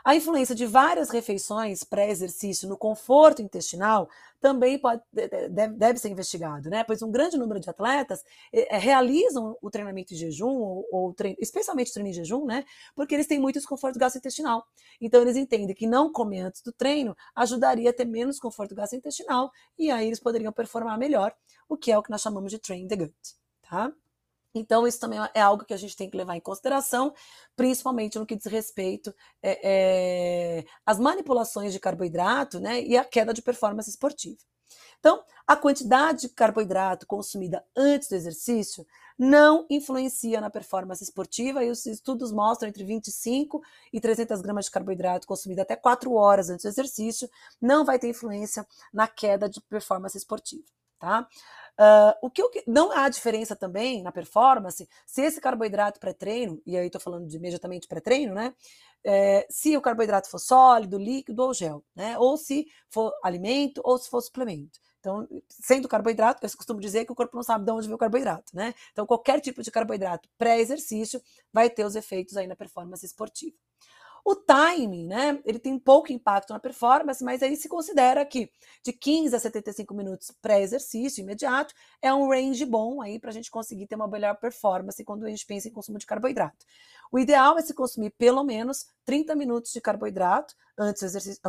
A 0.03 0.15
influência 0.15 0.55
de 0.55 0.65
várias 0.65 1.09
refeições 1.09 1.83
pré-exercício 1.83 2.67
no 2.67 2.77
conforto 2.77 3.41
intestinal 3.41 4.09
também 4.39 4.79
pode, 4.79 5.01
deve, 5.12 5.73
deve, 5.73 5.99
ser 5.99 6.09
investigado, 6.09 6.69
né? 6.69 6.83
Pois 6.83 7.01
um 7.01 7.12
grande 7.12 7.38
número 7.38 7.59
de 7.59 7.69
atletas 7.69 8.23
é, 8.53 8.77
realizam 8.77 9.57
o 9.62 9.69
treinamento 9.69 10.13
em 10.13 10.17
jejum, 10.17 10.47
ou, 10.47 10.88
ou 10.91 11.13
treino, 11.13 11.38
especialmente 11.39 11.91
o 11.91 11.93
treino 11.93 12.09
em 12.09 12.13
jejum, 12.13 12.45
né? 12.45 12.63
Porque 12.95 13.13
eles 13.13 13.27
têm 13.27 13.39
muito 13.39 13.55
desconforto 13.55 13.99
gastrointestinal. 13.99 14.65
Então 15.01 15.21
eles 15.21 15.35
entendem 15.35 15.75
que 15.75 15.85
não 15.85 16.12
comer 16.12 16.41
antes 16.41 16.62
do 16.62 16.71
treino 16.71 17.15
ajudaria 17.35 17.89
a 17.89 17.93
ter 17.93 18.05
menos 18.05 18.39
conforto 18.39 18.73
gastrointestinal 18.73 19.51
e 19.77 19.91
aí 19.91 20.07
eles 20.07 20.19
poderiam 20.19 20.53
performar 20.53 20.97
melhor, 20.97 21.33
o 21.67 21.77
que 21.77 21.91
é 21.91 21.97
o 21.97 22.03
que 22.03 22.09
nós 22.09 22.21
chamamos 22.21 22.51
de 22.51 22.59
train 22.59 22.88
the 22.88 22.95
gut, 22.95 23.13
tá? 23.62 23.91
Então, 24.53 24.88
isso 24.88 24.99
também 24.99 25.19
é 25.33 25.41
algo 25.41 25.63
que 25.63 25.73
a 25.73 25.77
gente 25.77 25.95
tem 25.95 26.09
que 26.09 26.17
levar 26.17 26.35
em 26.35 26.41
consideração, 26.41 27.13
principalmente 27.55 28.17
no 28.17 28.25
que 28.25 28.35
diz 28.35 28.45
respeito 28.45 29.13
é, 29.43 30.59
é, 30.59 30.65
às 30.85 30.99
manipulações 30.99 31.71
de 31.71 31.79
carboidrato 31.79 32.59
né, 32.59 32.81
e 32.81 32.97
a 32.97 33.05
queda 33.05 33.33
de 33.33 33.41
performance 33.41 33.89
esportiva. 33.89 34.38
Então, 34.99 35.23
a 35.47 35.55
quantidade 35.55 36.21
de 36.21 36.29
carboidrato 36.29 37.07
consumida 37.07 37.63
antes 37.75 38.09
do 38.09 38.15
exercício 38.15 38.85
não 39.17 39.65
influencia 39.69 40.39
na 40.39 40.49
performance 40.49 41.03
esportiva 41.03 41.63
e 41.63 41.69
os 41.69 41.85
estudos 41.85 42.31
mostram 42.31 42.69
entre 42.69 42.83
25 42.83 43.62
e 43.91 43.99
300 43.99 44.41
gramas 44.41 44.65
de 44.65 44.71
carboidrato 44.71 45.27
consumido 45.27 45.62
até 45.62 45.75
4 45.75 46.13
horas 46.13 46.49
antes 46.49 46.63
do 46.63 46.69
exercício 46.69 47.29
não 47.62 47.83
vai 47.83 47.99
ter 47.99 48.09
influência 48.09 48.65
na 48.93 49.07
queda 49.07 49.49
de 49.49 49.62
performance 49.62 50.17
esportiva, 50.17 50.63
tá? 50.99 51.27
Uh, 51.80 52.12
o 52.22 52.30
que, 52.30 52.46
que, 52.50 52.63
não 52.68 52.92
há 52.92 53.08
diferença 53.08 53.56
também 53.56 54.04
na 54.04 54.12
performance 54.12 54.86
se 55.06 55.22
esse 55.22 55.39
carboidrato 55.39 55.98
pré-treino, 55.98 56.62
e 56.65 56.78
aí 56.78 56.88
estou 56.88 57.00
falando 57.00 57.26
de 57.26 57.38
imediatamente 57.38 57.88
pré-treino, 57.88 58.34
né? 58.34 58.54
É, 59.02 59.48
se 59.50 59.78
o 59.78 59.82
carboidrato 59.82 60.30
for 60.30 60.39
sólido, 60.39 60.98
líquido 60.98 61.42
ou 61.42 61.54
gel, 61.54 61.82
né? 61.96 62.18
Ou 62.18 62.36
se 62.36 62.68
for 62.89 63.13
alimento 63.24 63.80
ou 63.82 63.98
se 63.98 64.10
for 64.10 64.22
suplemento. 64.22 64.78
Então, 65.00 65.26
sendo 65.48 65.88
carboidrato, 65.88 66.46
eu 66.46 66.50
costumo 66.58 66.82
dizer 66.82 67.06
que 67.06 67.13
o 67.13 67.15
corpo 67.15 67.38
não 67.38 67.44
sabe 67.44 67.63
de 67.63 67.72
onde 67.72 67.88
vem 67.88 67.96
o 67.96 67.98
carboidrato, 67.98 68.54
né? 68.54 68.74
Então, 68.92 69.06
qualquer 69.06 69.39
tipo 69.39 69.63
de 69.63 69.72
carboidrato 69.72 70.28
pré-exercício 70.38 71.22
vai 71.54 71.70
ter 71.70 71.86
os 71.86 71.96
efeitos 71.96 72.36
aí 72.36 72.46
na 72.46 72.58
performance 72.58 73.06
esportiva. 73.06 73.56
O 74.23 74.36
timing, 74.36 75.08
né? 75.08 75.39
Ele 75.45 75.60
tem 75.60 75.77
pouco 75.79 76.12
impacto 76.12 76.51
na 76.51 76.60
performance, 76.60 77.23
mas 77.23 77.41
aí 77.41 77.55
se 77.55 77.69
considera 77.69 78.25
que 78.25 78.51
de 78.84 78.93
15 78.93 79.36
a 79.36 79.39
75 79.39 79.93
minutos 79.93 80.32
pré-exercício 80.41 81.21
imediato 81.21 81.73
é 82.01 82.13
um 82.13 82.29
range 82.29 82.65
bom 82.65 83.01
aí 83.01 83.19
para 83.19 83.29
a 83.29 83.34
gente 83.34 83.49
conseguir 83.49 83.88
ter 83.88 83.95
uma 83.95 84.08
melhor 84.08 84.36
performance 84.38 85.03
quando 85.03 85.25
a 85.25 85.29
gente 85.29 85.45
pensa 85.45 85.67
em 85.67 85.71
consumo 85.71 85.97
de 85.97 86.05
carboidrato. 86.05 86.65
O 87.12 87.19
ideal 87.19 87.58
é 87.58 87.62
se 87.62 87.73
consumir 87.73 88.12
pelo 88.12 88.43
menos 88.43 88.86
30 89.05 89.36
minutos 89.36 89.71
de 89.71 89.82
carboidrato 89.82 90.55
antes 90.77 91.01
do 91.01 91.05
exercício. 91.05 91.41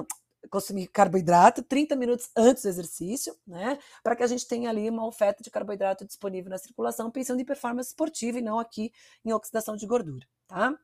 Consumir 0.48 0.88
carboidrato 0.88 1.62
30 1.62 1.94
minutos 1.94 2.30
antes 2.34 2.62
do 2.62 2.68
exercício, 2.70 3.36
né? 3.46 3.78
Para 4.02 4.16
que 4.16 4.22
a 4.22 4.26
gente 4.26 4.48
tenha 4.48 4.70
ali 4.70 4.88
uma 4.88 5.06
oferta 5.06 5.42
de 5.42 5.50
carboidrato 5.50 6.02
disponível 6.04 6.48
na 6.48 6.56
circulação, 6.56 7.10
pensando 7.10 7.40
em 7.40 7.44
performance 7.44 7.90
esportiva 7.90 8.38
e 8.38 8.42
não 8.42 8.58
aqui 8.58 8.90
em 9.22 9.34
oxidação 9.34 9.76
de 9.76 9.86
gordura, 9.86 10.26
tá? 10.48 10.74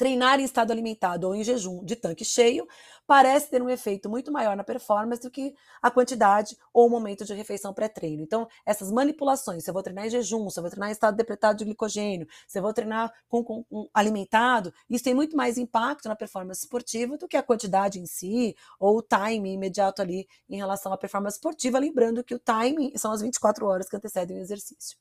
Treinar 0.00 0.40
em 0.40 0.44
estado 0.44 0.70
alimentado 0.70 1.26
ou 1.26 1.34
em 1.34 1.44
jejum 1.44 1.84
de 1.84 1.94
tanque 1.94 2.24
cheio 2.24 2.66
parece 3.06 3.50
ter 3.50 3.60
um 3.60 3.68
efeito 3.68 4.08
muito 4.08 4.32
maior 4.32 4.56
na 4.56 4.64
performance 4.64 5.20
do 5.20 5.30
que 5.30 5.54
a 5.82 5.90
quantidade 5.90 6.56
ou 6.72 6.86
o 6.86 6.90
momento 6.90 7.22
de 7.22 7.34
refeição 7.34 7.74
pré-treino. 7.74 8.22
Então, 8.22 8.48
essas 8.64 8.90
manipulações, 8.90 9.62
se 9.62 9.68
eu 9.68 9.74
vou 9.74 9.82
treinar 9.82 10.06
em 10.06 10.10
jejum, 10.10 10.48
se 10.48 10.58
eu 10.58 10.62
vou 10.62 10.70
treinar 10.70 10.88
em 10.88 10.92
estado 10.92 11.14
depletado 11.18 11.58
de 11.58 11.66
glicogênio, 11.66 12.26
se 12.48 12.58
eu 12.58 12.62
vou 12.62 12.72
treinar 12.72 13.12
com, 13.28 13.44
com, 13.44 13.66
alimentado, 13.92 14.72
isso 14.88 15.04
tem 15.04 15.12
muito 15.12 15.36
mais 15.36 15.58
impacto 15.58 16.08
na 16.08 16.16
performance 16.16 16.62
esportiva 16.62 17.18
do 17.18 17.28
que 17.28 17.36
a 17.36 17.42
quantidade 17.42 18.00
em 18.00 18.06
si 18.06 18.56
ou 18.78 18.96
o 18.96 19.02
time 19.02 19.52
imediato 19.52 20.00
ali 20.00 20.26
em 20.48 20.56
relação 20.56 20.94
à 20.94 20.96
performance 20.96 21.36
esportiva, 21.36 21.78
lembrando 21.78 22.24
que 22.24 22.34
o 22.34 22.38
time 22.38 22.90
são 22.96 23.12
as 23.12 23.20
24 23.20 23.66
horas 23.66 23.86
que 23.86 23.96
antecedem 23.96 24.38
o 24.38 24.40
exercício. 24.40 24.96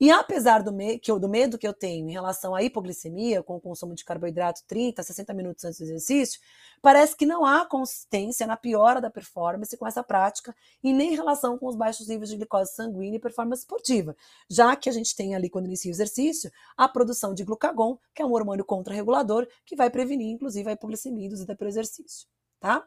E 0.00 0.12
apesar 0.12 0.62
do, 0.62 0.72
me 0.72 0.98
que 0.98 1.10
eu, 1.10 1.18
do 1.18 1.28
medo 1.28 1.58
que 1.58 1.66
eu 1.66 1.74
tenho 1.74 2.08
em 2.08 2.12
relação 2.12 2.54
à 2.54 2.62
hipoglicemia, 2.62 3.42
com 3.42 3.56
o 3.56 3.60
consumo 3.60 3.94
de 3.94 4.04
carboidrato 4.04 4.62
30, 4.66 5.02
60 5.02 5.34
minutos 5.34 5.64
antes 5.64 5.78
do 5.78 5.84
exercício, 5.84 6.40
parece 6.80 7.16
que 7.16 7.26
não 7.26 7.44
há 7.44 7.66
consistência 7.66 8.46
na 8.46 8.56
piora 8.56 9.00
da 9.00 9.10
performance 9.10 9.76
com 9.76 9.86
essa 9.86 10.02
prática 10.02 10.54
e 10.84 10.92
nem 10.92 11.16
relação 11.16 11.58
com 11.58 11.66
os 11.66 11.74
baixos 11.74 12.06
níveis 12.06 12.30
de 12.30 12.36
glicose 12.36 12.74
sanguínea 12.74 13.16
e 13.16 13.20
performance 13.20 13.62
esportiva, 13.62 14.16
já 14.48 14.76
que 14.76 14.88
a 14.88 14.92
gente 14.92 15.16
tem 15.16 15.34
ali, 15.34 15.50
quando 15.50 15.66
inicia 15.66 15.90
o 15.90 15.94
exercício, 15.94 16.50
a 16.76 16.88
produção 16.88 17.34
de 17.34 17.42
glucagon, 17.42 17.98
que 18.14 18.22
é 18.22 18.24
um 18.24 18.32
hormônio 18.32 18.64
contrarregulador 18.64 19.48
que 19.66 19.74
vai 19.74 19.90
prevenir, 19.90 20.30
inclusive, 20.30 20.68
a 20.68 20.72
hipoglicemia 20.72 21.26
induzida 21.26 21.56
pelo 21.56 21.70
exercício, 21.70 22.28
tá? 22.60 22.86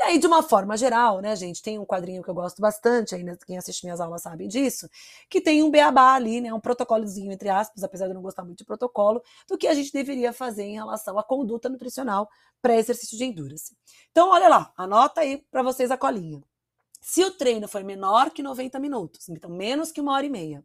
E 0.00 0.02
aí, 0.04 0.18
de 0.18 0.28
uma 0.28 0.44
forma 0.44 0.76
geral, 0.76 1.20
né, 1.20 1.34
gente, 1.34 1.60
tem 1.60 1.76
um 1.76 1.84
quadrinho 1.84 2.22
que 2.22 2.30
eu 2.30 2.34
gosto 2.34 2.62
bastante, 2.62 3.16
ainda 3.16 3.36
quem 3.44 3.58
assiste 3.58 3.82
minhas 3.82 4.00
aulas 4.00 4.22
sabe 4.22 4.46
disso, 4.46 4.88
que 5.28 5.40
tem 5.40 5.60
um 5.60 5.70
beabá 5.70 6.14
ali, 6.14 6.40
né, 6.40 6.54
um 6.54 6.60
protocolozinho, 6.60 7.32
entre 7.32 7.48
aspas, 7.48 7.82
apesar 7.82 8.06
de 8.06 8.12
eu 8.12 8.14
não 8.14 8.22
gostar 8.22 8.44
muito 8.44 8.58
de 8.58 8.64
protocolo, 8.64 9.20
do 9.48 9.58
que 9.58 9.66
a 9.66 9.74
gente 9.74 9.92
deveria 9.92 10.32
fazer 10.32 10.62
em 10.62 10.74
relação 10.74 11.18
à 11.18 11.24
conduta 11.24 11.68
nutricional 11.68 12.28
pré-exercício 12.62 13.18
de 13.18 13.24
endurance. 13.24 13.76
Então, 14.12 14.30
olha 14.30 14.48
lá, 14.48 14.72
anota 14.76 15.20
aí 15.20 15.44
para 15.50 15.64
vocês 15.64 15.90
a 15.90 15.98
colinha. 15.98 16.40
Se 17.00 17.24
o 17.24 17.32
treino 17.32 17.66
for 17.66 17.82
menor 17.82 18.30
que 18.30 18.42
90 18.42 18.78
minutos, 18.78 19.28
então 19.28 19.50
menos 19.50 19.90
que 19.90 20.00
uma 20.00 20.12
hora 20.12 20.26
e 20.26 20.30
meia, 20.30 20.64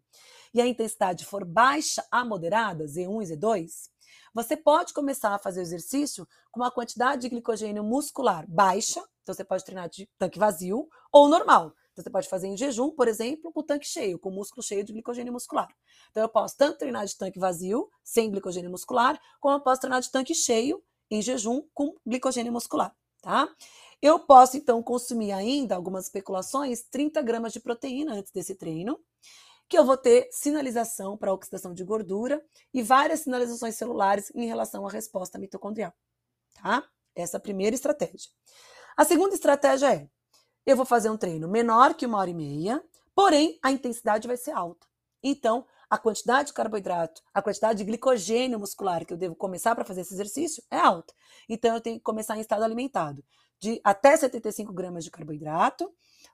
e 0.53 0.61
a 0.61 0.67
intensidade 0.67 1.25
for 1.25 1.43
baixa 1.43 2.05
a 2.11 2.23
moderada, 2.23 2.85
Z1 2.85 3.23
e 3.23 3.35
Z2, 3.35 3.89
você 4.33 4.55
pode 4.55 4.93
começar 4.93 5.33
a 5.33 5.39
fazer 5.39 5.59
o 5.59 5.63
exercício 5.63 6.27
com 6.51 6.59
uma 6.59 6.71
quantidade 6.71 7.23
de 7.23 7.29
glicogênio 7.29 7.83
muscular 7.83 8.45
baixa, 8.47 9.03
então 9.23 9.33
você 9.33 9.43
pode 9.43 9.65
treinar 9.65 9.89
de 9.89 10.07
tanque 10.17 10.37
vazio 10.37 10.87
ou 11.11 11.27
normal. 11.27 11.73
Então 11.91 12.03
você 12.03 12.09
pode 12.09 12.29
fazer 12.29 12.47
em 12.47 12.57
jejum, 12.57 12.91
por 12.91 13.07
exemplo, 13.07 13.51
com 13.51 13.61
o 13.61 13.63
tanque 13.63 13.87
cheio, 13.87 14.19
com 14.19 14.29
o 14.29 14.33
músculo 14.33 14.61
cheio 14.61 14.83
de 14.83 14.93
glicogênio 14.93 15.33
muscular. 15.33 15.67
Então 16.11 16.21
eu 16.21 16.29
posso 16.29 16.57
tanto 16.57 16.77
treinar 16.77 17.05
de 17.05 17.17
tanque 17.17 17.39
vazio, 17.39 17.89
sem 18.03 18.29
glicogênio 18.29 18.69
muscular, 18.69 19.19
como 19.39 19.55
eu 19.55 19.61
posso 19.61 19.81
treinar 19.81 20.01
de 20.01 20.11
tanque 20.11 20.35
cheio, 20.35 20.83
em 21.09 21.21
jejum, 21.21 21.63
com 21.73 21.95
glicogênio 22.05 22.51
muscular, 22.51 22.95
tá? 23.21 23.47
Eu 24.01 24.19
posso, 24.19 24.57
então, 24.57 24.83
consumir 24.83 25.31
ainda, 25.31 25.75
algumas 25.75 26.05
especulações, 26.05 26.83
30 26.83 27.21
gramas 27.21 27.53
de 27.53 27.59
proteína 27.59 28.15
antes 28.15 28.31
desse 28.31 28.55
treino 28.55 28.99
que 29.69 29.77
eu 29.77 29.85
vou 29.85 29.97
ter 29.97 30.27
sinalização 30.31 31.17
para 31.17 31.33
oxidação 31.33 31.73
de 31.73 31.83
gordura 31.83 32.43
e 32.73 32.83
várias 32.83 33.21
sinalizações 33.21 33.75
celulares 33.75 34.31
em 34.35 34.45
relação 34.45 34.85
à 34.85 34.91
resposta 34.91 35.39
mitocondrial. 35.39 35.93
Tá? 36.61 36.87
Essa 37.15 37.37
é 37.37 37.39
a 37.39 37.41
primeira 37.41 37.75
estratégia. 37.75 38.29
A 38.95 39.03
segunda 39.03 39.33
estratégia 39.33 39.93
é: 39.93 40.09
eu 40.65 40.75
vou 40.75 40.85
fazer 40.85 41.09
um 41.09 41.17
treino 41.17 41.47
menor 41.47 41.93
que 41.93 42.05
uma 42.05 42.17
hora 42.17 42.29
e 42.29 42.33
meia, 42.33 42.83
porém 43.15 43.59
a 43.63 43.71
intensidade 43.71 44.27
vai 44.27 44.37
ser 44.37 44.51
alta. 44.51 44.87
Então, 45.21 45.65
a 45.89 45.97
quantidade 45.97 46.47
de 46.47 46.53
carboidrato, 46.53 47.21
a 47.33 47.41
quantidade 47.41 47.79
de 47.79 47.85
glicogênio 47.85 48.59
muscular 48.59 49.05
que 49.05 49.13
eu 49.13 49.17
devo 49.17 49.35
começar 49.35 49.73
para 49.75 49.85
fazer 49.85 50.01
esse 50.01 50.13
exercício 50.13 50.63
é 50.69 50.77
alta. 50.77 51.13
Então, 51.47 51.75
eu 51.75 51.81
tenho 51.81 51.97
que 51.97 52.03
começar 52.03 52.35
em 52.37 52.41
estado 52.41 52.63
alimentado, 52.63 53.23
de 53.59 53.79
até 53.83 54.15
75 54.17 54.73
gramas 54.73 55.03
de 55.03 55.11
carboidrato 55.11 55.89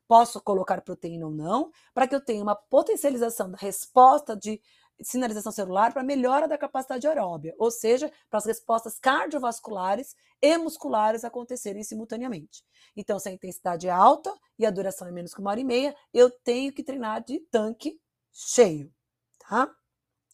posso 0.09 0.41
colocar 0.41 0.81
proteína 0.81 1.27
ou 1.27 1.31
não, 1.31 1.71
para 1.93 2.07
que 2.07 2.15
eu 2.15 2.19
tenha 2.19 2.41
uma 2.41 2.55
potencialização 2.55 3.51
da 3.51 3.57
resposta 3.57 4.35
de 4.35 4.59
sinalização 5.01 5.51
celular 5.51 5.93
para 5.93 6.03
melhora 6.03 6.47
da 6.47 6.57
capacidade 6.57 7.07
aeróbia, 7.07 7.55
ou 7.57 7.71
seja, 7.71 8.11
para 8.29 8.37
as 8.37 8.45
respostas 8.45 8.99
cardiovasculares 8.99 10.15
e 10.41 10.57
musculares 10.57 11.23
acontecerem 11.23 11.83
simultaneamente. 11.83 12.63
Então, 12.95 13.19
se 13.19 13.29
a 13.29 13.31
intensidade 13.31 13.87
é 13.87 13.91
alta 13.91 14.33
e 14.57 14.65
a 14.65 14.71
duração 14.71 15.07
é 15.07 15.11
menos 15.11 15.33
que 15.33 15.41
uma 15.41 15.51
hora 15.51 15.59
e 15.59 15.63
meia, 15.63 15.95
eu 16.13 16.29
tenho 16.29 16.73
que 16.73 16.83
treinar 16.83 17.23
de 17.23 17.39
tanque 17.51 17.99
cheio, 18.31 18.93
tá? 19.39 19.73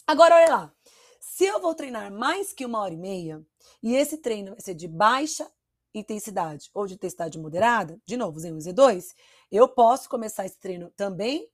Agora, 0.07 0.35
olha 0.35 0.55
lá. 0.55 0.73
Se 1.19 1.43
eu 1.43 1.59
vou 1.59 1.73
treinar 1.73 2.11
mais 2.11 2.53
que 2.53 2.65
uma 2.65 2.79
hora 2.79 2.93
e 2.93 2.97
meia, 2.97 3.43
e 3.81 3.95
esse 3.95 4.19
treino 4.19 4.51
vai 4.51 4.61
ser 4.61 4.75
de 4.75 4.87
baixa 4.87 5.51
intensidade 5.93 6.69
ou 6.73 6.85
de 6.85 6.93
intensidade 6.93 7.39
moderada, 7.39 7.99
de 8.05 8.15
novo, 8.15 8.39
Z1 8.39 8.57
e 8.57 8.73
Z2, 8.73 9.15
eu 9.51 9.67
posso 9.67 10.07
começar 10.07 10.45
esse 10.45 10.59
treino 10.59 10.91
também 10.95 11.49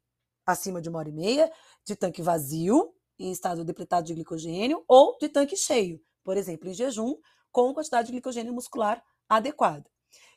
acima 0.46 0.82
de 0.82 0.90
uma 0.90 1.00
hora 1.00 1.10
e 1.10 1.14
meia, 1.14 1.52
de 1.86 1.96
tanque 1.96 2.22
vazio, 2.22 2.94
em 3.24 3.32
estado 3.32 3.64
depletado 3.64 4.08
de 4.08 4.14
glicogênio, 4.14 4.84
ou 4.88 5.18
de 5.20 5.30
tanque 5.30 5.56
cheio, 5.56 6.02
por 6.24 6.38
exemplo, 6.38 6.70
em 6.70 6.74
jejum, 6.74 7.16
com 7.52 7.74
quantidade 7.74 8.08
de 8.08 8.14
glicogênio 8.14 8.54
muscular 8.54 9.04
adequada. 9.30 9.90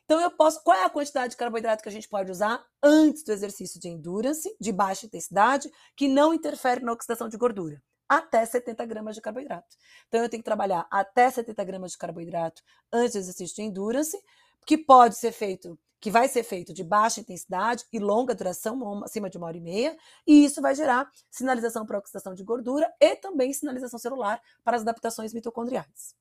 Então, 0.05 0.21
eu 0.21 0.31
posso. 0.31 0.63
Qual 0.63 0.77
é 0.77 0.85
a 0.85 0.91
quantidade 0.91 1.31
de 1.31 1.37
carboidrato 1.37 1.83
que 1.83 1.89
a 1.89 1.93
gente 1.93 2.09
pode 2.09 2.31
usar 2.31 2.65
antes 2.83 3.25
do 3.25 3.33
exercício 3.33 3.81
de 3.81 3.89
endurance, 3.89 4.55
de 4.61 4.71
baixa 4.71 5.07
intensidade, 5.07 5.71
que 5.97 6.09
não 6.09 6.35
interfere 6.35 6.85
na 6.85 6.93
oxidação 6.93 7.29
de 7.29 7.37
gordura? 7.37 7.83
até 8.09 8.45
70 8.45 8.85
gramas 8.87 9.15
de 9.15 9.21
carboidrato. 9.21 9.77
Então, 10.09 10.23
eu 10.23 10.29
tenho 10.29 10.43
que 10.43 10.45
trabalhar 10.45 10.87
até 10.91 11.31
70 11.31 11.65
gramas 11.65 11.93
de 11.93 11.99
carboidrato 11.99 12.63
antes 12.93 13.15
do 13.15 13.19
exercício 13.19 13.57
de 13.57 13.63
endurance, 13.63 14.17
que 14.67 14.79
pode 14.79 15.19
ser 15.19 15.33
feito, 15.33 15.79
que 16.05 16.11
vai 16.11 16.29
ser 16.29 16.43
feito 16.43 16.71
de 16.71 16.85
baixa 16.85 17.23
intensidade 17.23 17.87
e 17.91 17.99
longa 17.99 18.35
duração, 18.35 19.03
acima 19.03 19.31
de 19.31 19.39
uma 19.39 19.47
hora 19.47 19.57
e 19.57 19.61
meia, 19.63 19.97
e 20.27 20.45
isso 20.45 20.61
vai 20.61 20.75
gerar 20.75 21.11
sinalização 21.31 21.87
para 21.87 21.97
oxidação 21.97 22.35
de 22.35 22.45
gordura 22.45 22.93
e 23.01 23.17
também 23.17 23.51
sinalização 23.55 23.99
celular 23.99 24.39
para 24.63 24.77
as 24.77 24.83
adaptações 24.83 25.33
mitocondriais. 25.33 26.15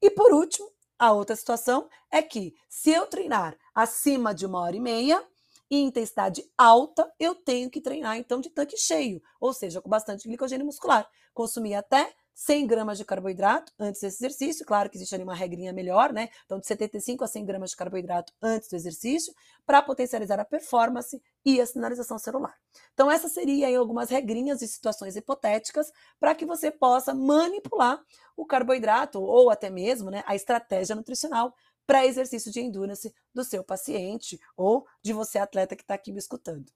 E 0.00 0.08
por 0.08 0.32
último, 0.32 0.72
a 0.98 1.12
outra 1.12 1.36
situação 1.36 1.90
é 2.10 2.22
que 2.22 2.54
se 2.70 2.90
eu 2.90 3.06
treinar 3.06 3.54
acima 3.74 4.34
de 4.34 4.46
uma 4.46 4.60
hora 4.60 4.76
e 4.76 4.80
meia, 4.80 5.22
em 5.70 5.84
intensidade 5.84 6.42
alta, 6.56 7.12
eu 7.20 7.34
tenho 7.34 7.68
que 7.68 7.82
treinar 7.82 8.16
então 8.16 8.40
de 8.40 8.48
tanque 8.48 8.78
cheio, 8.78 9.20
ou 9.38 9.52
seja, 9.52 9.82
com 9.82 9.90
bastante 9.90 10.26
glicogênio 10.26 10.64
muscular. 10.64 11.06
Consumir 11.34 11.74
até 11.74 12.14
100 12.38 12.68
gramas 12.68 12.96
de 12.96 13.04
carboidrato 13.04 13.72
antes 13.76 14.00
desse 14.00 14.18
exercício. 14.18 14.64
Claro 14.64 14.88
que 14.88 14.96
existe 14.96 15.12
ali 15.12 15.24
uma 15.24 15.34
regrinha 15.34 15.72
melhor, 15.72 16.12
né? 16.12 16.28
Então, 16.46 16.60
de 16.60 16.68
75 16.68 17.24
a 17.24 17.26
100 17.26 17.44
gramas 17.44 17.70
de 17.70 17.76
carboidrato 17.76 18.32
antes 18.40 18.68
do 18.68 18.76
exercício, 18.76 19.34
para 19.66 19.82
potencializar 19.82 20.38
a 20.38 20.44
performance 20.44 21.20
e 21.44 21.60
a 21.60 21.66
sinalização 21.66 22.16
celular. 22.16 22.54
Então, 22.94 23.10
essa 23.10 23.28
seria 23.28 23.66
aí 23.66 23.74
algumas 23.74 24.08
regrinhas 24.08 24.62
e 24.62 24.68
situações 24.68 25.16
hipotéticas 25.16 25.90
para 26.20 26.32
que 26.32 26.46
você 26.46 26.70
possa 26.70 27.12
manipular 27.12 28.00
o 28.36 28.46
carboidrato 28.46 29.20
ou 29.20 29.50
até 29.50 29.68
mesmo 29.68 30.08
né, 30.08 30.22
a 30.24 30.36
estratégia 30.36 30.94
nutricional 30.94 31.52
para 31.84 32.06
exercício 32.06 32.52
de 32.52 32.60
endurance 32.60 33.12
do 33.34 33.42
seu 33.42 33.64
paciente 33.64 34.38
ou 34.56 34.86
de 35.02 35.12
você, 35.12 35.40
atleta 35.40 35.74
que 35.74 35.82
está 35.82 35.94
aqui 35.94 36.12
me 36.12 36.20
escutando. 36.20 36.70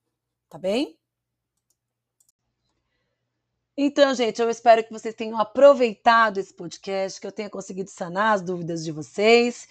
Tá 0.49 0.59
bem? 0.59 0.99
Então, 3.85 4.15
gente, 4.15 4.41
eu 4.41 4.49
espero 4.49 4.85
que 4.85 4.93
vocês 4.93 5.13
tenham 5.13 5.37
aproveitado 5.37 6.39
esse 6.39 6.55
podcast, 6.55 7.21
que 7.21 7.27
eu 7.27 7.33
tenha 7.33 7.51
conseguido 7.51 7.91
sanar 7.91 8.35
as 8.35 8.41
dúvidas 8.41 8.85
de 8.85 8.93
vocês. 8.93 9.67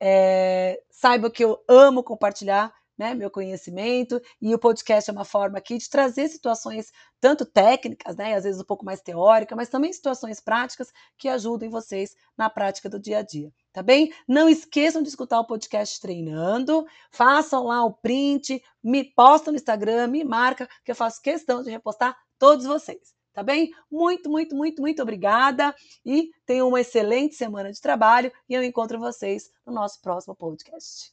É, 0.00 0.82
saiba 0.90 1.30
que 1.30 1.44
eu 1.44 1.62
amo 1.68 2.02
compartilhar 2.02 2.74
né, 2.98 3.14
meu 3.14 3.30
conhecimento, 3.30 4.20
e 4.40 4.52
o 4.52 4.58
podcast 4.58 5.08
é 5.08 5.12
uma 5.12 5.24
forma 5.24 5.58
aqui 5.58 5.78
de 5.78 5.88
trazer 5.88 6.28
situações 6.28 6.90
tanto 7.20 7.46
técnicas, 7.46 8.16
né, 8.16 8.34
às 8.34 8.42
vezes 8.42 8.60
um 8.60 8.64
pouco 8.64 8.84
mais 8.84 9.00
teórica, 9.00 9.54
mas 9.54 9.68
também 9.68 9.92
situações 9.92 10.40
práticas 10.40 10.92
que 11.16 11.28
ajudem 11.28 11.70
vocês 11.70 12.16
na 12.36 12.50
prática 12.50 12.88
do 12.88 12.98
dia 12.98 13.18
a 13.18 13.22
dia, 13.22 13.52
tá 13.72 13.80
bem? 13.80 14.12
Não 14.26 14.48
esqueçam 14.48 15.02
de 15.02 15.08
escutar 15.08 15.38
o 15.38 15.46
podcast 15.46 16.00
treinando, 16.00 16.84
façam 17.12 17.66
lá 17.66 17.84
o 17.84 17.92
print, 17.92 18.60
me 18.82 19.04
postam 19.04 19.52
no 19.52 19.56
Instagram, 19.56 20.08
me 20.08 20.24
marca, 20.24 20.68
que 20.84 20.90
eu 20.90 20.96
faço 20.96 21.22
questão 21.22 21.62
de 21.62 21.70
repostar 21.70 22.16
todos 22.40 22.66
vocês. 22.66 23.21
Tá 23.32 23.42
bem? 23.42 23.70
Muito, 23.90 24.30
muito, 24.30 24.54
muito, 24.54 24.82
muito 24.82 25.02
obrigada 25.02 25.74
e 26.04 26.30
tenham 26.44 26.68
uma 26.68 26.80
excelente 26.80 27.34
semana 27.34 27.72
de 27.72 27.80
trabalho 27.80 28.30
e 28.48 28.54
eu 28.54 28.62
encontro 28.62 28.98
vocês 28.98 29.50
no 29.66 29.72
nosso 29.72 30.00
próximo 30.02 30.34
podcast. 30.34 31.12